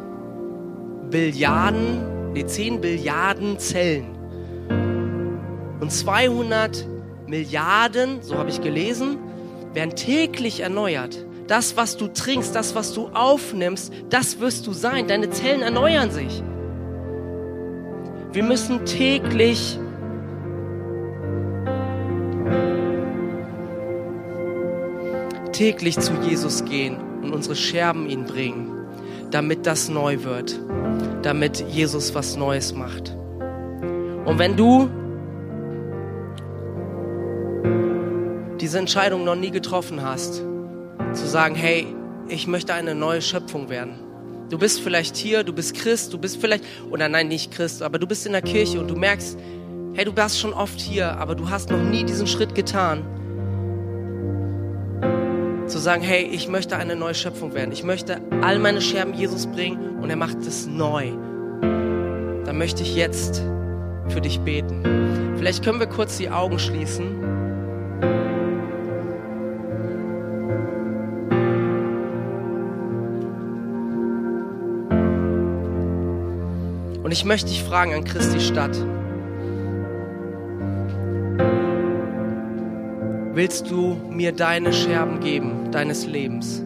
Billiarden, 1.09 2.31
nee, 2.31 2.45
10 2.45 2.79
Billiarden 2.79 3.59
Zellen. 3.59 4.05
Und 5.81 5.91
200 5.91 6.87
Milliarden, 7.27 8.21
so 8.21 8.37
habe 8.37 8.51
ich 8.51 8.61
gelesen, 8.61 9.17
werden 9.73 9.97
täglich 9.97 10.61
erneuert. 10.61 11.25
Das, 11.47 11.75
was 11.75 11.97
du 11.97 12.07
trinkst, 12.07 12.55
das, 12.55 12.73
was 12.73 12.93
du 12.93 13.09
aufnimmst, 13.09 13.91
das 14.09 14.39
wirst 14.39 14.65
du 14.65 14.71
sein. 14.71 15.09
Deine 15.09 15.29
Zellen 15.29 15.61
erneuern 15.61 16.09
sich. 16.09 16.41
Wir 18.33 18.43
müssen 18.43 18.83
täglich 18.85 19.79
täglich 25.51 25.99
zu 25.99 26.13
Jesus 26.27 26.65
gehen 26.65 26.97
und 27.21 27.31
unsere 27.31 27.55
Scherben 27.55 28.09
ihn 28.09 28.25
bringen, 28.25 28.71
damit 29.29 29.67
das 29.67 29.87
neu 29.87 30.23
wird, 30.23 30.59
damit 31.21 31.63
Jesus 31.69 32.15
was 32.15 32.35
Neues 32.35 32.73
macht. 32.73 33.15
Und 34.25 34.39
wenn 34.39 34.57
du 34.57 34.89
diese 38.59 38.79
Entscheidung 38.79 39.25
noch 39.25 39.35
nie 39.35 39.51
getroffen 39.51 40.01
hast, 40.01 40.43
zu 41.13 41.27
sagen, 41.27 41.53
hey, 41.53 41.85
ich 42.27 42.47
möchte 42.47 42.73
eine 42.73 42.95
neue 42.95 43.21
Schöpfung 43.21 43.69
werden. 43.69 44.12
Du 44.49 44.57
bist 44.57 44.81
vielleicht 44.81 45.15
hier, 45.15 45.43
du 45.43 45.53
bist 45.53 45.75
Christ, 45.75 46.13
du 46.13 46.17
bist 46.17 46.37
vielleicht, 46.39 46.63
oder 46.91 47.09
nein, 47.09 47.27
nicht 47.27 47.51
Christ, 47.51 47.81
aber 47.81 47.97
du 47.99 48.05
bist 48.05 48.25
in 48.25 48.33
der 48.33 48.41
Kirche 48.41 48.79
und 48.79 48.89
du 48.89 48.95
merkst, 48.95 49.37
hey, 49.93 50.05
du 50.05 50.15
warst 50.15 50.39
schon 50.39 50.53
oft 50.53 50.79
hier, 50.79 51.17
aber 51.17 51.35
du 51.35 51.49
hast 51.49 51.69
noch 51.69 51.81
nie 51.81 52.03
diesen 52.03 52.27
Schritt 52.27 52.53
getan 52.55 53.03
zu 55.67 55.79
sagen, 55.79 56.03
hey, 56.03 56.23
ich 56.23 56.47
möchte 56.47 56.77
eine 56.77 56.95
neue 56.95 57.15
Schöpfung 57.15 57.53
werden. 57.53 57.71
Ich 57.71 57.83
möchte 57.83 58.21
all 58.41 58.59
meine 58.59 58.81
Scherben 58.81 59.13
Jesus 59.13 59.47
bringen 59.47 59.97
und 60.01 60.09
er 60.09 60.17
macht 60.17 60.37
es 60.45 60.67
neu. 60.67 61.11
Dann 62.45 62.57
möchte 62.57 62.83
ich 62.83 62.95
jetzt 62.95 63.41
für 64.09 64.21
dich 64.21 64.39
beten. 64.41 64.83
Vielleicht 65.37 65.63
können 65.63 65.79
wir 65.79 65.87
kurz 65.87 66.17
die 66.17 66.29
Augen 66.29 66.59
schließen. 66.59 67.42
ich 77.13 77.25
möchte 77.25 77.49
dich 77.49 77.61
fragen 77.61 77.93
an 77.93 78.03
Christi 78.03 78.39
Stadt. 78.39 78.75
Willst 83.35 83.69
du 83.69 83.95
mir 84.09 84.31
deine 84.31 84.73
Scherben 84.73 85.19
geben, 85.19 85.69
deines 85.71 86.07
Lebens? 86.07 86.63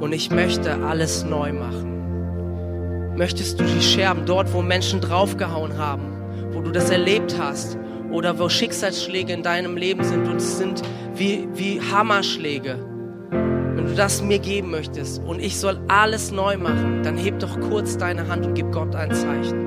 Und 0.00 0.14
ich 0.14 0.30
möchte 0.30 0.82
alles 0.82 1.24
neu 1.24 1.52
machen. 1.52 3.14
Möchtest 3.18 3.60
du 3.60 3.64
die 3.64 3.82
Scherben 3.82 4.24
dort, 4.24 4.50
wo 4.54 4.62
Menschen 4.62 5.02
draufgehauen 5.02 5.76
haben, 5.76 6.10
wo 6.54 6.62
du 6.62 6.70
das 6.70 6.88
erlebt 6.88 7.36
hast 7.38 7.76
oder 8.10 8.38
wo 8.38 8.48
Schicksalsschläge 8.48 9.34
in 9.34 9.42
deinem 9.42 9.76
Leben 9.76 10.04
sind 10.04 10.26
und 10.26 10.36
es 10.36 10.56
sind 10.56 10.80
wie, 11.14 11.46
wie 11.52 11.82
Hammerschläge? 11.82 12.89
Du 13.90 13.96
das 13.96 14.22
mir 14.22 14.38
geben 14.38 14.70
möchtest 14.70 15.20
und 15.24 15.40
ich 15.40 15.58
soll 15.58 15.80
alles 15.88 16.30
neu 16.30 16.56
machen, 16.58 17.02
dann 17.02 17.16
heb 17.16 17.40
doch 17.40 17.58
kurz 17.58 17.98
deine 17.98 18.28
Hand 18.28 18.46
und 18.46 18.54
gib 18.54 18.70
Gott 18.70 18.94
ein 18.94 19.12
Zeichen. 19.12 19.66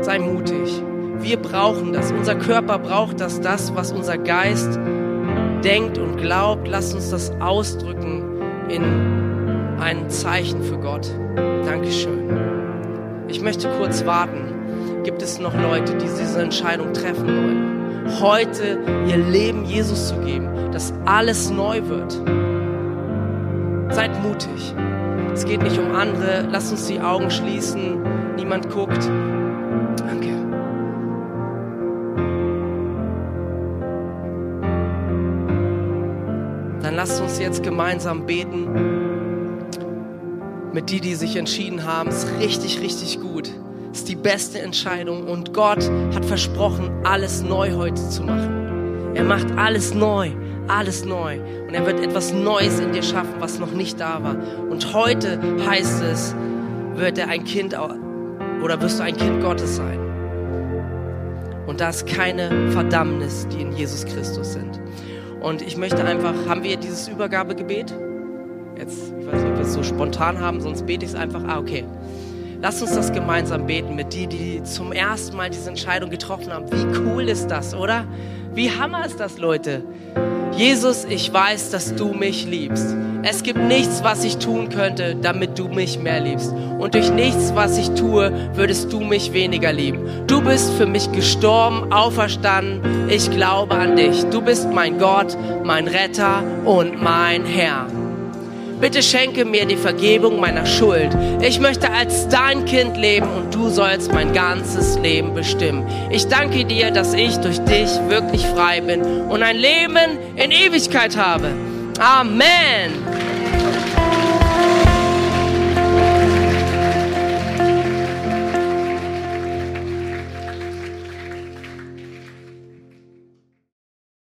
Sei 0.00 0.20
mutig. 0.20 0.80
Wir 1.18 1.38
brauchen 1.38 1.92
das. 1.92 2.12
Unser 2.12 2.36
Körper 2.36 2.78
braucht 2.78 3.20
das, 3.20 3.40
das, 3.40 3.74
was 3.74 3.90
unser 3.90 4.16
Geist 4.16 4.78
denkt 5.64 5.98
und 5.98 6.18
glaubt. 6.18 6.68
Lass 6.68 6.94
uns 6.94 7.10
das 7.10 7.32
ausdrücken 7.40 8.22
in 8.68 8.84
ein 9.80 10.08
Zeichen 10.08 10.62
für 10.62 10.78
Gott. 10.78 11.10
Dankeschön. 11.66 12.30
Ich 13.26 13.40
möchte 13.40 13.68
kurz 13.76 14.06
warten. 14.06 15.02
Gibt 15.02 15.20
es 15.20 15.40
noch 15.40 15.60
Leute, 15.60 15.96
die 15.96 16.06
diese 16.06 16.40
Entscheidung 16.40 16.92
treffen 16.92 17.26
wollen? 17.26 17.71
Heute 18.20 18.78
ihr 19.06 19.16
Leben 19.16 19.64
Jesus 19.64 20.08
zu 20.08 20.16
geben, 20.20 20.70
dass 20.72 20.92
alles 21.04 21.50
neu 21.50 21.82
wird. 21.86 22.12
Seid 23.94 24.22
mutig. 24.22 24.74
Es 25.32 25.44
geht 25.44 25.62
nicht 25.62 25.78
um 25.78 25.94
andere. 25.94 26.46
Lasst 26.50 26.72
uns 26.72 26.86
die 26.86 27.00
Augen 27.00 27.30
schließen. 27.30 28.02
Niemand 28.36 28.70
guckt. 28.70 29.08
Danke. 29.96 30.28
Dann 36.82 36.94
lasst 36.94 37.20
uns 37.20 37.38
jetzt 37.38 37.62
gemeinsam 37.62 38.26
beten. 38.26 38.68
Mit 40.72 40.90
die, 40.90 41.00
die 41.00 41.14
sich 41.14 41.36
entschieden 41.36 41.84
haben, 41.84 42.08
ist 42.08 42.26
richtig, 42.40 42.80
richtig 42.80 43.20
gut. 43.20 43.50
Ist 43.92 44.08
die 44.08 44.16
beste 44.16 44.58
Entscheidung 44.58 45.28
und 45.28 45.52
Gott 45.52 45.90
hat 46.14 46.24
versprochen, 46.24 46.90
alles 47.04 47.42
neu 47.42 47.72
heute 47.72 48.08
zu 48.08 48.22
machen. 48.22 49.12
Er 49.14 49.24
macht 49.24 49.46
alles 49.56 49.94
neu, 49.94 50.30
alles 50.66 51.04
neu. 51.04 51.38
Und 51.68 51.74
er 51.74 51.84
wird 51.84 52.00
etwas 52.00 52.32
Neues 52.32 52.80
in 52.80 52.92
dir 52.92 53.02
schaffen, 53.02 53.34
was 53.38 53.58
noch 53.58 53.72
nicht 53.72 54.00
da 54.00 54.22
war. 54.22 54.36
Und 54.70 54.94
heute 54.94 55.38
heißt 55.66 56.02
es, 56.02 56.34
wird 56.94 57.18
er 57.18 57.28
ein 57.28 57.44
Kind 57.44 57.76
oder 58.62 58.80
wirst 58.80 58.98
du 58.98 59.02
ein 59.02 59.16
Kind 59.16 59.42
Gottes 59.42 59.76
sein. 59.76 59.98
Und 61.66 61.80
da 61.80 61.90
ist 61.90 62.06
keine 62.06 62.70
Verdammnis, 62.70 63.46
die 63.52 63.60
in 63.60 63.72
Jesus 63.72 64.06
Christus 64.06 64.54
sind. 64.54 64.80
Und 65.40 65.60
ich 65.60 65.76
möchte 65.76 66.04
einfach, 66.04 66.34
haben 66.48 66.62
wir 66.62 66.76
dieses 66.76 67.08
Übergabegebet? 67.08 67.94
Jetzt, 68.78 69.12
ich 69.20 69.26
weiß 69.26 69.42
nicht, 69.42 69.50
ob 69.50 69.56
wir 69.56 69.66
es 69.66 69.74
so 69.74 69.82
spontan 69.82 70.40
haben, 70.40 70.60
sonst 70.60 70.86
bete 70.86 71.04
ich 71.04 71.12
es 71.12 71.16
einfach. 71.16 71.44
Ah, 71.44 71.58
okay. 71.58 71.84
Lass 72.62 72.80
uns 72.80 72.94
das 72.94 73.12
gemeinsam 73.12 73.66
beten 73.66 73.96
mit 73.96 74.12
die, 74.12 74.28
die 74.28 74.62
zum 74.62 74.92
ersten 74.92 75.36
Mal 75.36 75.50
diese 75.50 75.68
Entscheidung 75.68 76.10
getroffen 76.10 76.52
haben. 76.52 76.70
Wie 76.70 76.96
cool 77.00 77.28
ist 77.28 77.48
das, 77.48 77.74
oder? 77.74 78.04
Wie 78.54 78.70
hammer 78.70 79.04
ist 79.04 79.18
das, 79.18 79.36
Leute? 79.36 79.82
Jesus, 80.52 81.04
ich 81.04 81.32
weiß, 81.32 81.70
dass 81.70 81.96
du 81.96 82.12
mich 82.12 82.46
liebst. 82.46 82.94
Es 83.24 83.42
gibt 83.42 83.58
nichts, 83.58 84.04
was 84.04 84.22
ich 84.22 84.36
tun 84.36 84.68
könnte, 84.68 85.16
damit 85.20 85.58
du 85.58 85.66
mich 85.66 85.98
mehr 85.98 86.20
liebst. 86.20 86.52
Und 86.78 86.94
durch 86.94 87.10
nichts, 87.10 87.52
was 87.56 87.78
ich 87.78 87.90
tue, 87.94 88.32
würdest 88.54 88.92
du 88.92 89.00
mich 89.00 89.32
weniger 89.32 89.72
lieben. 89.72 90.06
Du 90.28 90.40
bist 90.40 90.72
für 90.74 90.86
mich 90.86 91.10
gestorben, 91.10 91.92
auferstanden. 91.92 93.08
Ich 93.08 93.28
glaube 93.32 93.74
an 93.74 93.96
dich. 93.96 94.22
Du 94.26 94.40
bist 94.40 94.70
mein 94.70 95.00
Gott, 95.00 95.36
mein 95.64 95.88
Retter 95.88 96.44
und 96.64 97.02
mein 97.02 97.44
Herr. 97.44 97.88
Bitte 98.82 99.00
schenke 99.00 99.44
mir 99.44 99.64
die 99.64 99.76
Vergebung 99.76 100.40
meiner 100.40 100.66
Schuld. 100.66 101.16
Ich 101.40 101.60
möchte 101.60 101.88
als 101.92 102.28
dein 102.28 102.64
Kind 102.64 102.96
leben 102.96 103.28
und 103.28 103.54
du 103.54 103.68
sollst 103.68 104.12
mein 104.12 104.32
ganzes 104.32 104.98
Leben 104.98 105.34
bestimmen. 105.34 105.86
Ich 106.10 106.26
danke 106.26 106.64
dir, 106.64 106.90
dass 106.90 107.14
ich 107.14 107.36
durch 107.36 107.60
dich 107.60 107.88
wirklich 108.08 108.44
frei 108.44 108.80
bin 108.80 109.00
und 109.02 109.40
ein 109.40 109.56
Leben 109.56 110.18
in 110.34 110.50
Ewigkeit 110.50 111.16
habe. 111.16 111.52
Amen. 112.00 112.90